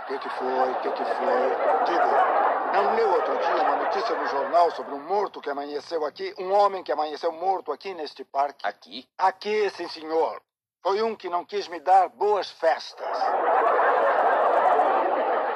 O 0.05 0.07
que, 0.07 0.19
que 0.21 0.29
foi? 0.29 0.71
O 0.71 0.75
que, 0.77 0.91
que 0.93 1.05
foi? 1.05 1.85
Diga, 1.87 2.54
não 2.75 2.95
leu 2.95 3.11
outro 3.13 3.39
dia 3.39 3.55
uma 3.63 3.77
notícia 3.77 4.15
no 4.15 4.27
jornal 4.27 4.71
sobre 4.73 4.95
um 4.95 5.01
morto 5.01 5.41
que 5.41 5.49
amanheceu 5.51 6.05
aqui? 6.05 6.35
Um 6.39 6.53
homem 6.53 6.83
que 6.83 6.91
amanheceu 6.93 7.31
morto 7.33 7.73
aqui 7.73 7.95
neste 7.95 8.25
parque? 8.25 8.67
Aqui? 8.67 9.09
Aqui, 9.17 9.71
sim, 9.71 9.89
senhor. 9.89 10.43
Foi 10.83 11.01
um 11.03 11.15
que 11.17 11.29
não 11.31 11.45
quis 11.45 11.67
me 11.69 11.81
dar 11.81 12.09
boas 12.11 12.51
festas. 12.51 13.07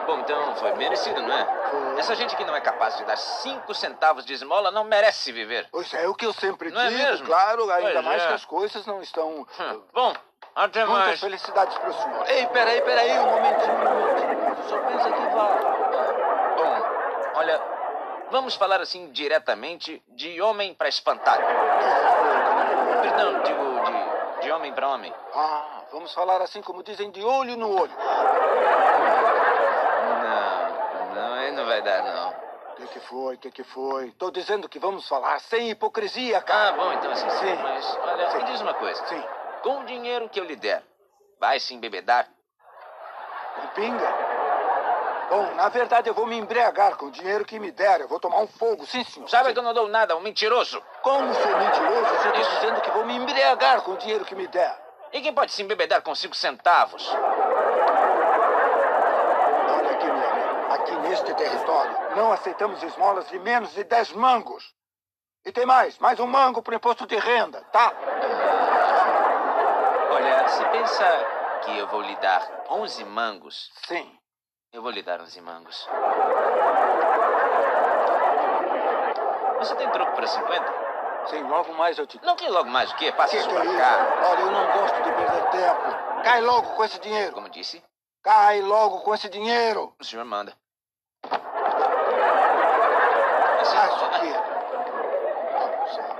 Bom, 0.06 0.20
então 0.20 0.56
foi 0.56 0.72
merecido, 0.74 1.20
não 1.20 1.36
é? 1.36 1.44
Foi. 1.70 1.98
Essa 1.98 2.14
gente 2.14 2.34
que 2.34 2.44
não 2.44 2.56
é 2.56 2.60
capaz 2.62 2.96
de 2.96 3.04
dar 3.04 3.16
cinco 3.16 3.74
centavos 3.74 4.24
de 4.24 4.32
esmola 4.32 4.70
não 4.70 4.84
merece 4.84 5.30
viver. 5.32 5.68
Pois 5.70 5.92
é 5.92 6.08
o 6.08 6.14
que 6.14 6.24
eu 6.24 6.32
sempre 6.32 6.70
Não 6.70 6.80
é 6.80 6.88
digo, 6.88 7.02
mesmo? 7.02 7.26
claro, 7.26 7.70
ainda 7.70 7.92
Pois 7.92 8.04
mais 8.04 8.22
é. 8.22 8.26
que 8.28 8.32
as 8.32 8.44
coisas 8.46 8.86
não 8.86 9.02
estão. 9.02 9.46
Hum, 9.60 9.82
Bom, 9.92 10.14
até 10.54 10.84
Muitas 10.86 11.04
mais. 11.06 11.20
felicidades 11.20 11.76
para 11.76 11.90
o 11.90 11.92
senhor. 11.92 12.30
Ei, 12.30 12.46
peraí, 12.46 12.80
peraí, 12.80 13.18
um 13.18 13.26
momentinho, 13.26 13.74
um 13.74 14.00
momentinho. 14.00 14.68
Só 14.68 14.78
pensa 14.78 15.12
que 15.12 15.20
vale. 15.34 16.17
Olha, 17.38 17.60
vamos 18.32 18.56
falar 18.56 18.80
assim 18.80 19.12
diretamente 19.12 20.02
de 20.08 20.40
homem 20.42 20.74
pra 20.74 20.88
espantalho. 20.88 21.46
Perdão, 23.00 23.42
digo 23.44 23.80
de, 23.84 24.40
de 24.42 24.50
homem 24.50 24.72
pra 24.72 24.88
homem. 24.88 25.14
Ah, 25.34 25.82
vamos 25.92 26.12
falar 26.12 26.42
assim 26.42 26.60
como 26.60 26.82
dizem, 26.82 27.12
de 27.12 27.22
olho 27.24 27.56
no 27.56 27.80
olho. 27.80 27.92
Não, 30.24 31.14
não, 31.14 31.34
aí 31.34 31.52
não 31.52 31.64
vai 31.64 31.80
dar, 31.80 32.02
não. 32.02 32.30
O 32.72 32.74
que, 32.80 32.86
que 32.88 33.00
foi? 33.00 33.34
O 33.34 33.38
que, 33.38 33.50
que 33.52 33.62
foi? 33.64 34.10
Tô 34.12 34.30
dizendo 34.32 34.68
que 34.68 34.80
vamos 34.80 35.06
falar 35.08 35.38
sem 35.40 35.70
hipocrisia, 35.70 36.38
Ah, 36.38 36.42
cara. 36.42 36.72
bom, 36.72 36.92
então 36.92 37.10
assim, 37.12 37.30
sim. 37.30 37.38
Sim. 37.56 37.62
Mas, 37.62 37.98
olha, 38.02 38.30
Sim. 38.30 38.38
me 38.38 38.44
diz 38.44 38.60
uma 38.60 38.74
coisa. 38.74 39.04
Sim. 39.06 39.24
Com 39.62 39.80
o 39.80 39.84
dinheiro 39.84 40.28
que 40.28 40.38
eu 40.40 40.44
lhe 40.44 40.56
der, 40.56 40.82
vai 41.38 41.58
se 41.60 41.72
embebedar? 41.74 42.26
Com 43.54 43.66
pinga? 43.80 44.27
Bom, 45.28 45.54
na 45.54 45.68
verdade 45.68 46.08
eu 46.08 46.14
vou 46.14 46.26
me 46.26 46.38
embriagar 46.38 46.96
com 46.96 47.06
o 47.06 47.10
dinheiro 47.10 47.44
que 47.44 47.58
me 47.58 47.70
der. 47.70 48.00
Eu 48.00 48.08
vou 48.08 48.18
tomar 48.18 48.38
um 48.38 48.46
fogo, 48.46 48.86
sim, 48.86 49.04
senhor. 49.04 49.28
Sabe 49.28 49.52
que 49.52 49.58
eu 49.58 49.62
não 49.62 49.74
dou 49.74 49.86
nada, 49.86 50.16
um 50.16 50.20
mentiroso. 50.20 50.82
Como 51.02 51.34
sou 51.34 51.58
mentiroso, 51.58 52.06
você 52.06 52.28
está 52.28 52.40
dizendo 52.40 52.80
que 52.80 52.90
vou 52.90 53.04
me 53.04 53.14
embriagar 53.14 53.82
com 53.82 53.92
o 53.92 53.96
dinheiro 53.98 54.24
que 54.24 54.34
me 54.34 54.46
der. 54.46 54.74
E 55.12 55.20
quem 55.20 55.34
pode 55.34 55.52
se 55.52 55.62
embebedar 55.62 56.00
com 56.02 56.14
cinco 56.14 56.34
centavos? 56.34 57.06
Olha 59.68 59.90
aqui, 59.90 60.06
meu 60.06 60.30
amigo. 60.30 60.72
Aqui 60.72 60.96
neste 60.96 61.34
território, 61.34 61.96
não 62.16 62.32
aceitamos 62.32 62.82
esmolas 62.82 63.28
de 63.28 63.38
menos 63.38 63.72
de 63.72 63.84
10 63.84 64.12
mangos. 64.12 64.74
E 65.44 65.52
tem 65.52 65.66
mais, 65.66 65.98
mais 65.98 66.18
um 66.20 66.26
mango 66.26 66.62
pro 66.62 66.74
imposto 66.74 67.06
de 67.06 67.16
renda, 67.16 67.62
tá? 67.72 67.92
Olha, 70.10 70.48
se 70.48 70.64
pensa 70.64 71.26
que 71.64 71.78
eu 71.78 71.86
vou 71.88 72.00
lhe 72.02 72.16
dar 72.16 72.64
11 72.70 73.04
mangos, 73.04 73.70
Sim. 73.86 74.17
Eu 74.72 74.82
vou 74.82 74.90
lhe 74.90 75.02
dar 75.02 75.20
11 75.20 75.40
mangos. 75.40 75.88
Você 79.58 79.74
tem 79.76 79.90
troco 79.90 80.12
para 80.14 80.26
50? 80.26 80.88
Sim, 81.28 81.42
logo 81.42 81.72
mais 81.74 81.98
eu 81.98 82.06
te... 82.06 82.18
Não 82.24 82.36
tem 82.36 82.48
logo 82.48 82.70
mais 82.70 82.90
o 82.92 82.96
quê? 82.96 83.12
Passa 83.12 83.30
Que 83.32 83.36
isso 83.38 83.48
que 83.48 83.56
é 83.56 83.64
isso? 83.64 83.76
cá. 83.76 84.28
Olha, 84.30 84.40
eu 84.40 84.50
não 84.50 84.66
gosto 84.72 85.02
de 85.02 85.12
perder 85.12 85.50
tempo. 85.50 86.22
Cai 86.22 86.40
logo 86.40 86.70
com 86.74 86.84
esse 86.84 86.98
dinheiro. 87.00 87.32
Como 87.34 87.48
disse, 87.50 87.82
Cai 88.22 88.60
logo 88.62 89.00
com 89.00 89.14
esse 89.14 89.28
dinheiro. 89.28 89.92
o 89.98 90.04
senhor 90.04 90.24
manda. 90.24 90.54
Ah, 91.24 91.28
isso 93.62 93.76
Assim, 93.76 94.04
aqui. 94.04 94.32
Vamos, 95.52 95.94
senhor. 95.94 96.18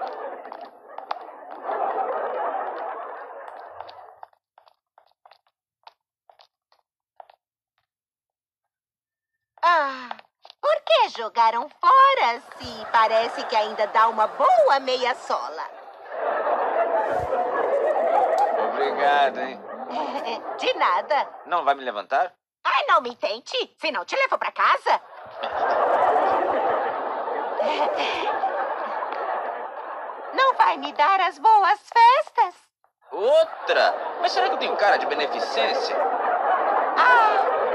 Ah, 9.62 10.16
por 10.60 10.76
que 10.86 11.08
jogaram 11.28 11.68
fora 11.68 12.40
se 12.56 12.86
parece 12.90 13.44
que 13.44 13.54
ainda 13.54 13.86
dá 13.88 14.08
uma 14.08 14.26
boa 14.28 14.80
meia 14.80 15.14
sola? 15.14 15.62
Obrigado, 18.72 19.38
hein? 19.38 19.60
De 20.56 20.72
nada. 20.74 21.28
Não 21.44 21.64
vai 21.64 21.74
me 21.74 21.84
levantar? 21.84 22.32
Ai, 22.64 22.84
não 22.88 23.02
me 23.02 23.14
tente, 23.14 23.76
senão 23.78 24.06
te 24.06 24.16
levo 24.16 24.38
pra 24.38 24.50
casa. 24.52 25.00
Não 30.34 30.54
vai 30.54 30.76
me 30.76 30.92
dar 30.92 31.20
as 31.22 31.38
boas 31.38 31.80
festas? 31.92 32.54
Outra? 33.10 33.94
Mas 34.20 34.32
será 34.32 34.46
que 34.48 34.54
eu 34.54 34.58
tenho 34.58 34.76
cara 34.76 34.98
de 34.98 35.06
beneficência? 35.06 35.96
Ah, 36.96 37.67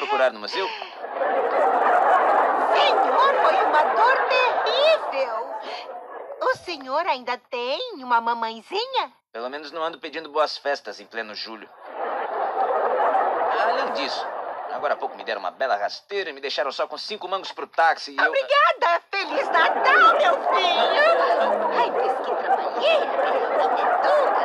procurar 0.00 0.32
no 0.32 0.40
museu? 0.40 0.66
Senhor, 2.74 3.34
foi 3.42 3.64
uma 3.64 3.82
dor 3.82 4.16
terrível. 4.28 5.54
O 6.40 6.56
senhor 6.56 7.06
ainda 7.06 7.36
tem 7.50 8.02
uma 8.02 8.20
mamãezinha? 8.20 9.12
Pelo 9.32 9.50
menos 9.50 9.70
não 9.70 9.82
ando 9.82 9.98
pedindo 9.98 10.30
boas 10.30 10.56
festas 10.56 11.00
em 11.00 11.06
pleno 11.06 11.34
julho. 11.34 11.68
Além 13.62 13.92
disso, 13.92 14.26
agora 14.72 14.94
há 14.94 14.96
pouco 14.96 15.16
me 15.16 15.22
deram 15.22 15.40
uma 15.40 15.50
bela 15.50 15.76
rasteira 15.76 16.30
e 16.30 16.32
me 16.32 16.40
deixaram 16.40 16.72
só 16.72 16.86
com 16.86 16.96
cinco 16.96 17.28
mangos 17.28 17.52
pro 17.52 17.66
táxi 17.66 18.16
e 18.18 18.20
Obrigada! 18.20 19.02
Feliz 19.10 19.48
Natal, 19.50 20.18
meu 20.18 20.34
filho! 20.54 21.10
Ai, 21.78 21.90
mas 21.90 22.12
que 22.26 22.34
trabalheira! 22.42 23.06
Tudo! 24.02 24.39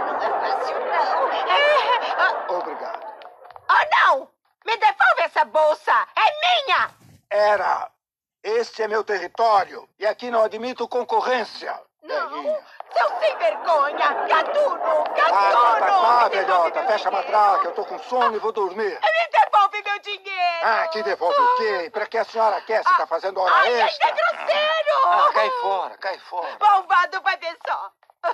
Este 8.66 8.82
é 8.82 8.88
meu 8.88 9.04
território 9.04 9.88
e 10.00 10.08
aqui 10.08 10.32
não 10.32 10.44
admito 10.44 10.88
concorrência. 10.88 11.80
Não! 12.02 12.44
Seu 12.92 13.20
sem 13.20 13.38
vergonha! 13.38 14.26
Gatuno! 14.28 14.80
Tá, 14.80 15.14
tá, 15.14 15.30
tá, 15.30 15.80
Gatuno! 15.80 16.02
tá, 16.02 16.30
devolve 16.30 16.36
velhota. 16.36 16.88
Fecha 16.88 17.10
a 17.10 17.12
matraca. 17.12 17.68
Eu 17.68 17.74
tô 17.74 17.86
com 17.86 18.00
sono 18.00 18.36
e 18.36 18.40
vou 18.40 18.52
dormir. 18.52 19.00
Me 19.00 19.28
devolve 19.32 19.84
meu 19.84 20.00
dinheiro! 20.00 20.60
Ah, 20.64 20.88
que 20.88 21.04
devolve 21.04 21.40
o 21.40 21.56
quê? 21.58 21.90
Pra 21.92 22.08
que 22.08 22.18
a 22.18 22.24
senhora 22.26 22.60
quer 22.62 22.80
se 22.84 22.98
tá 22.98 23.06
fazendo 23.06 23.40
hora 23.40 23.54
Ai, 23.54 23.82
extra? 23.84 24.10
é 24.10 24.12
grosseiro! 24.14 24.98
Ah, 25.06 25.30
cai 25.32 25.50
fora, 25.62 25.98
cai 26.00 26.18
fora. 26.18 26.58
Malvado 26.60 27.22
vai 27.22 27.38
ver 27.38 27.56
só! 27.68 27.92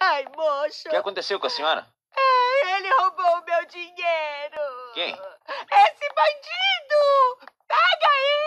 Ai, 0.00 0.26
moço! 0.36 0.88
O 0.88 0.90
que 0.90 0.96
aconteceu 0.96 1.38
com 1.38 1.46
a 1.46 1.50
senhora? 1.50 1.86
Ai, 2.16 2.72
Ele 2.78 2.92
roubou 2.94 3.38
o 3.38 3.44
meu 3.44 3.64
dinheiro! 3.66 4.90
Quem? 4.94 5.12
Esse 5.12 6.14
bandido! 6.14 7.48
Pega 7.68 8.10
ele! 8.18 8.39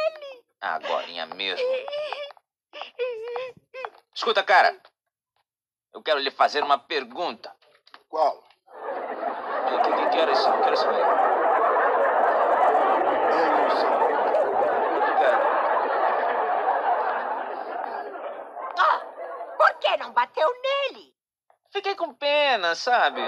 Agorinha 0.64 1.26
mesmo. 1.26 1.68
Escuta, 4.16 4.42
cara. 4.42 4.74
Eu 5.94 6.02
quero 6.02 6.20
lhe 6.20 6.32
fazer 6.32 6.64
uma 6.64 6.80
pergunta. 6.80 7.54
Qual? 8.08 8.38
O 8.38 8.44
que, 9.82 9.92
que, 9.92 10.10
que 10.10 10.18
era 10.18 10.32
isso? 10.32 10.50
Que 10.50 10.64
era 10.64 10.74
isso, 10.74 10.88
velho? 10.88 11.00
Eu 11.00 11.06
não 13.68 13.76
sei. 13.76 13.90
Ah, 18.80 19.02
por 19.58 19.74
que 19.80 19.98
não 19.98 20.14
bateu 20.14 20.48
nele? 20.62 21.14
Fiquei 21.72 21.96
com 21.96 22.14
pena, 22.14 22.74
sabe? 22.74 23.22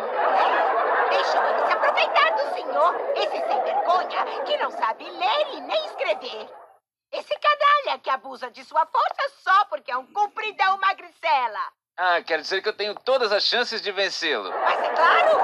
Deixou 1.09 1.43
ele 1.43 1.65
se 1.67 1.73
aproveitar 1.73 2.31
do 2.31 2.53
senhor, 2.53 2.95
esse 3.17 3.45
sem 3.45 3.61
vergonha 3.63 4.25
que 4.45 4.55
não 4.57 4.71
sabe 4.71 5.03
ler 5.09 5.47
e 5.55 5.59
nem 5.61 5.85
escrever. 5.85 6.49
Esse 7.95 7.97
canalha 7.97 7.99
que 7.99 8.09
abusa 8.09 8.51
de 8.51 8.63
sua 8.63 8.85
força 8.85 9.31
só 9.43 9.65
porque 9.65 9.91
é 9.91 9.97
um 9.97 10.05
cumpridão 10.07 10.77
magricela. 10.77 11.59
Ah, 11.97 12.21
quer 12.21 12.41
dizer 12.41 12.61
que 12.61 12.69
eu 12.69 12.75
tenho 12.75 12.93
todas 12.95 13.31
as 13.31 13.43
chances 13.45 13.81
de 13.81 13.91
vencê-lo. 13.91 14.51
Mas 14.51 14.79
é 14.79 14.89
claro! 14.89 15.39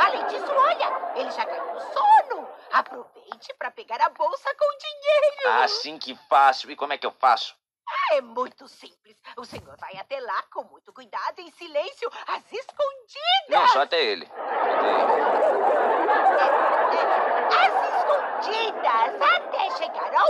Além 0.00 0.26
disso, 0.26 0.50
olha, 0.50 1.12
ele 1.14 1.30
já 1.30 1.46
caiu 1.46 1.72
no 1.72 1.80
sono. 1.80 2.48
Aproveite 2.72 3.54
para 3.56 3.70
pegar 3.70 4.00
a 4.00 4.08
bolsa 4.08 4.52
com 4.56 4.78
dinheiro. 4.78 5.62
Ah, 5.62 5.68
sim, 5.68 5.96
que 5.98 6.16
fácil. 6.28 6.70
E 6.70 6.76
como 6.76 6.92
é 6.92 6.98
que 6.98 7.06
eu 7.06 7.12
faço? 7.12 7.54
É 8.12 8.20
muito 8.20 8.66
simples. 8.66 9.16
O 9.36 9.44
senhor 9.44 9.76
vai 9.78 9.96
até 9.96 10.18
lá 10.18 10.42
com 10.52 10.64
muito 10.64 10.92
cuidado, 10.92 11.38
em 11.38 11.50
silêncio, 11.52 12.10
às 12.26 12.42
escondidas. 12.52 13.48
Não, 13.48 13.68
só 13.68 13.82
até 13.82 14.02
ele. 14.02 14.26
Até 14.26 14.88
ele. 14.88 15.12
Às 17.54 17.74
escondidas, 17.98 19.22
até 19.22 19.70
chegar. 19.76 20.23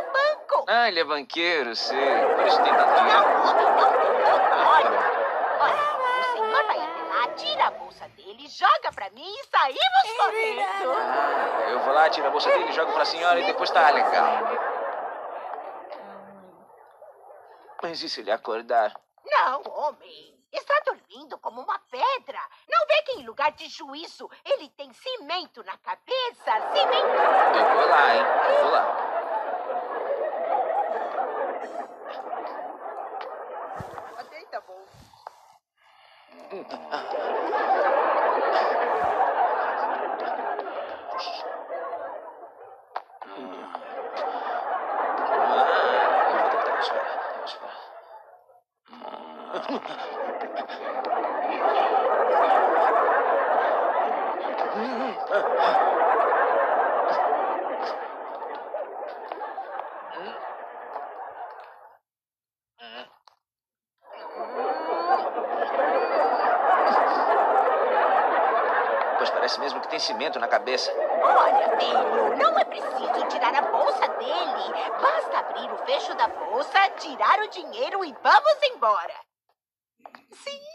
Ah, 0.67 0.89
ele 0.89 1.01
é 1.01 1.05
banqueiro, 1.05 1.77
sei. 1.77 1.99
Por 2.37 2.47
isso 2.47 2.63
tem 2.63 2.75
tanto 2.75 2.95
dinheiro. 2.95 3.21
Não, 3.21 3.35
homem, 3.35 3.45
não 3.45 3.55
tem 3.55 4.07
tanto. 4.25 4.45
Olha, 4.67 4.91
olha, 5.61 5.77
o 6.21 6.23
senhor 6.33 6.67
vai 6.67 6.81
até 6.81 7.03
lá, 7.03 7.29
tira 7.35 7.67
a 7.67 7.71
bolsa 7.71 8.09
dele, 8.09 8.49
joga 8.49 8.93
pra 8.95 9.11
mim 9.11 9.31
e 9.31 9.45
saímos 9.45 10.17
correndo. 10.17 10.93
Ah, 10.93 11.67
eu 11.69 11.81
vou 11.81 11.93
lá, 11.93 12.09
tiro 12.09 12.27
a 12.27 12.31
bolsa 12.31 12.51
dele, 12.51 12.73
jogo 12.73 12.93
pra 12.93 13.05
senhora 13.05 13.41
e 13.41 13.47
depois 13.47 13.71
tá 13.71 13.91
legal. 13.91 14.39
Mas 17.83 18.03
e 18.03 18.09
se 18.09 18.21
ele 18.23 18.31
acordar? 18.31 18.95
Não, 19.25 19.63
homem. 19.67 20.33
Está 20.51 20.81
dormindo 20.87 21.37
como 21.39 21.61
uma 21.61 21.79
pedra. 21.91 22.39
Não 22.71 22.87
vê 22.87 23.03
que 23.03 23.19
em 23.19 23.27
lugar 23.27 23.51
de 23.53 23.69
juízo 23.69 24.31
ele 24.45 24.69
tem 24.71 24.93
cimento 24.93 25.65
na 25.65 25.77
cabeça? 25.79 26.53
Cimento. 26.73 27.09
Eu 27.59 27.75
vou 27.75 27.89
lá, 27.89 28.15
hein? 28.15 28.25
Eu 28.49 28.63
vou 28.63 28.71
lá. 28.71 29.11
Deita 34.31 34.59
a 34.59 34.61
bolsa. 34.61 34.97
Ah, 36.71 37.05
eu 46.31 46.39
vou 46.41 46.49
tentar 46.51 46.81
esperar. 46.81 47.21
Eu 47.25 47.37
vou 47.37 47.45
esperar. 47.45 47.85
Pois 69.94 69.94
na 70.13 70.47
cabeça. 70.47 70.93
Olha, 71.23 71.79
filho, 71.79 72.37
não 72.37 72.59
é 72.59 72.65
preciso 72.65 73.27
tirar 73.29 73.55
a 73.55 73.63
bolsa 73.63 74.07
dele. 74.09 74.91
Basta 75.01 75.39
abrir 75.39 75.73
o 75.73 75.79
fecho 75.79 76.15
da 76.15 76.29
bolsa, 76.29 76.91
tirar 76.99 77.41
o 77.41 77.49
dinheiro 77.49 78.05
e 78.05 78.15
vamos 78.23 78.63
embora. 78.75 79.15
Sim. 80.33 80.75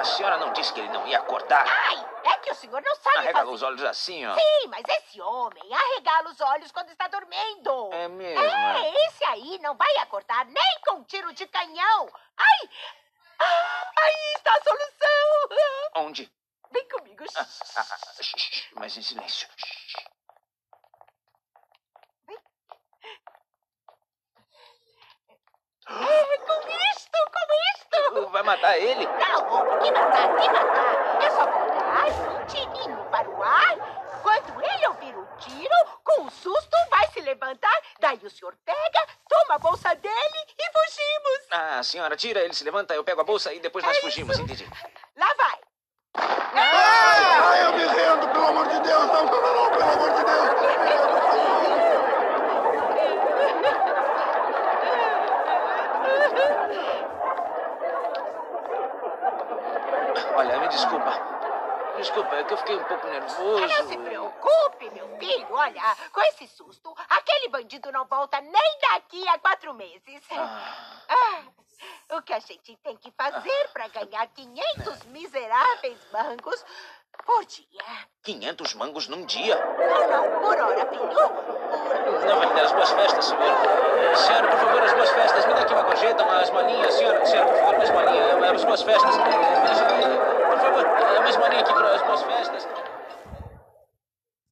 A 0.00 0.04
senhora 0.04 0.38
não 0.38 0.50
disse 0.54 0.72
que 0.72 0.80
ele 0.80 0.88
não 0.88 1.06
ia 1.06 1.18
acordar? 1.18 1.62
Ai, 1.68 2.06
é 2.24 2.36
que 2.38 2.50
o 2.50 2.54
senhor 2.54 2.80
não 2.80 2.94
sabe 2.96 3.18
Arregala 3.18 3.44
fazer. 3.44 3.54
os 3.54 3.62
olhos 3.62 3.84
assim, 3.84 4.26
ó. 4.26 4.34
Sim, 4.34 4.68
mas 4.68 4.82
esse 4.88 5.20
homem 5.20 5.62
arregala 5.74 6.30
os 6.30 6.40
olhos 6.40 6.72
quando 6.72 6.88
está 6.90 7.06
dormindo. 7.08 7.92
É 7.92 8.08
mesmo? 8.08 8.42
É, 8.42 9.06
esse 9.06 9.22
aí 9.24 9.58
não 9.58 9.76
vai 9.76 9.94
acordar 9.98 10.46
nem 10.46 10.80
com 10.86 10.94
um 10.96 11.04
tiro 11.04 11.30
de 11.34 11.46
canhão. 11.46 12.10
Ai! 12.38 12.70
Ah, 13.40 13.90
Aí 13.98 14.32
está 14.36 14.54
a 14.54 14.62
solução. 14.62 15.66
Onde? 15.96 16.32
Vem 16.72 16.88
comigo. 16.88 17.24
Ah, 17.36 17.46
ah, 17.76 17.86
ah, 17.90 18.22
shh, 18.22 18.70
mas 18.76 18.96
em 18.96 19.02
silêncio. 19.02 19.48
Shh. 19.56 20.10
É, 25.88 26.38
com 26.38 26.60
Vai 28.30 28.42
matar 28.42 28.76
ele? 28.78 29.06
Não, 29.06 29.78
que 29.78 29.90
matar, 29.92 30.36
que 30.36 30.48
matar. 30.48 31.22
É 31.22 31.30
só 31.30 31.46
botar 31.46 32.06
um 32.32 32.46
tirinho 32.46 33.04
para 33.10 33.28
o 33.28 33.42
ar. 33.42 33.76
Quando 34.22 34.64
ele 34.64 34.86
ouvir 34.88 35.16
o 35.16 35.26
tiro, 35.38 35.74
com 36.04 36.22
um 36.22 36.30
susto 36.30 36.76
vai 36.90 37.06
se 37.08 37.20
levantar. 37.20 37.82
Daí 38.00 38.18
o 38.22 38.30
senhor 38.30 38.54
pega, 38.64 39.06
toma 39.28 39.54
a 39.54 39.58
bolsa 39.58 39.94
dele 39.94 40.46
e 40.58 40.64
fugimos. 40.72 41.46
Ah, 41.52 41.82
senhora, 41.82 42.16
tira, 42.16 42.40
ele 42.40 42.52
se 42.52 42.64
levanta, 42.64 42.94
eu 42.94 43.04
pego 43.04 43.20
a 43.20 43.24
bolsa 43.24 43.52
e 43.54 43.60
depois 43.60 43.84
nós 43.84 43.96
é 43.96 44.00
fugimos, 44.00 44.34
isso. 44.34 44.42
entendi. 44.44 44.68
Lá 45.16 45.32
vai. 45.36 45.69
Nervoso. 63.38 63.66
Não 63.66 63.88
se 63.88 63.96
preocupe, 63.98 64.90
meu 64.90 65.18
filho. 65.18 65.46
Olha, 65.50 65.96
com 66.12 66.20
esse 66.22 66.46
susto, 66.48 66.94
aquele 67.08 67.48
bandido 67.48 67.90
não 67.92 68.04
volta 68.06 68.40
nem 68.40 68.78
daqui 68.92 69.26
a 69.28 69.38
quatro 69.38 69.74
meses. 69.74 70.22
Ah, 70.30 71.42
o 72.12 72.22
que 72.22 72.32
a 72.32 72.38
gente 72.40 72.76
tem 72.78 72.96
que 72.96 73.10
fazer 73.12 73.68
para 73.72 73.88
ganhar 73.88 74.26
500 74.28 75.04
miseráveis 75.06 75.98
mangos 76.12 76.64
por 77.24 77.44
dia? 77.46 77.82
500 78.22 78.74
mangos 78.74 79.08
num 79.08 79.24
dia? 79.24 79.56
Não, 79.56 80.08
não, 80.08 80.40
por 80.40 80.58
hora, 80.60 80.86
filho. 80.86 81.06
Não 82.26 82.38
vai 82.38 82.46
me 82.46 82.54
dar 82.54 82.64
as 82.64 82.72
boas 82.72 82.90
festas, 82.90 83.24
senhor. 83.26 84.16
Senhora, 84.16 84.48
por 84.48 84.58
favor, 84.58 84.82
as 84.82 84.92
boas 84.92 85.10
festas. 85.10 85.46
Me 85.46 85.54
dá 85.54 85.60
aqui 85.62 85.72
uma 85.72 85.82
gorjeta, 85.82 86.22
umas 86.22 86.50
molinhas. 86.50 86.94
Senhora, 86.94 87.24
senhora, 87.24 87.48
por 87.48 87.58
favor, 87.58 87.74
umas 87.76 87.90
molinhas. 87.90 88.54
As 88.54 88.64
boas 88.64 88.82
festas. 88.82 89.16
Por 89.16 90.58
favor, 90.58 90.86
umas 91.20 91.36
molinhas 91.36 91.70
aqui. 91.70 92.89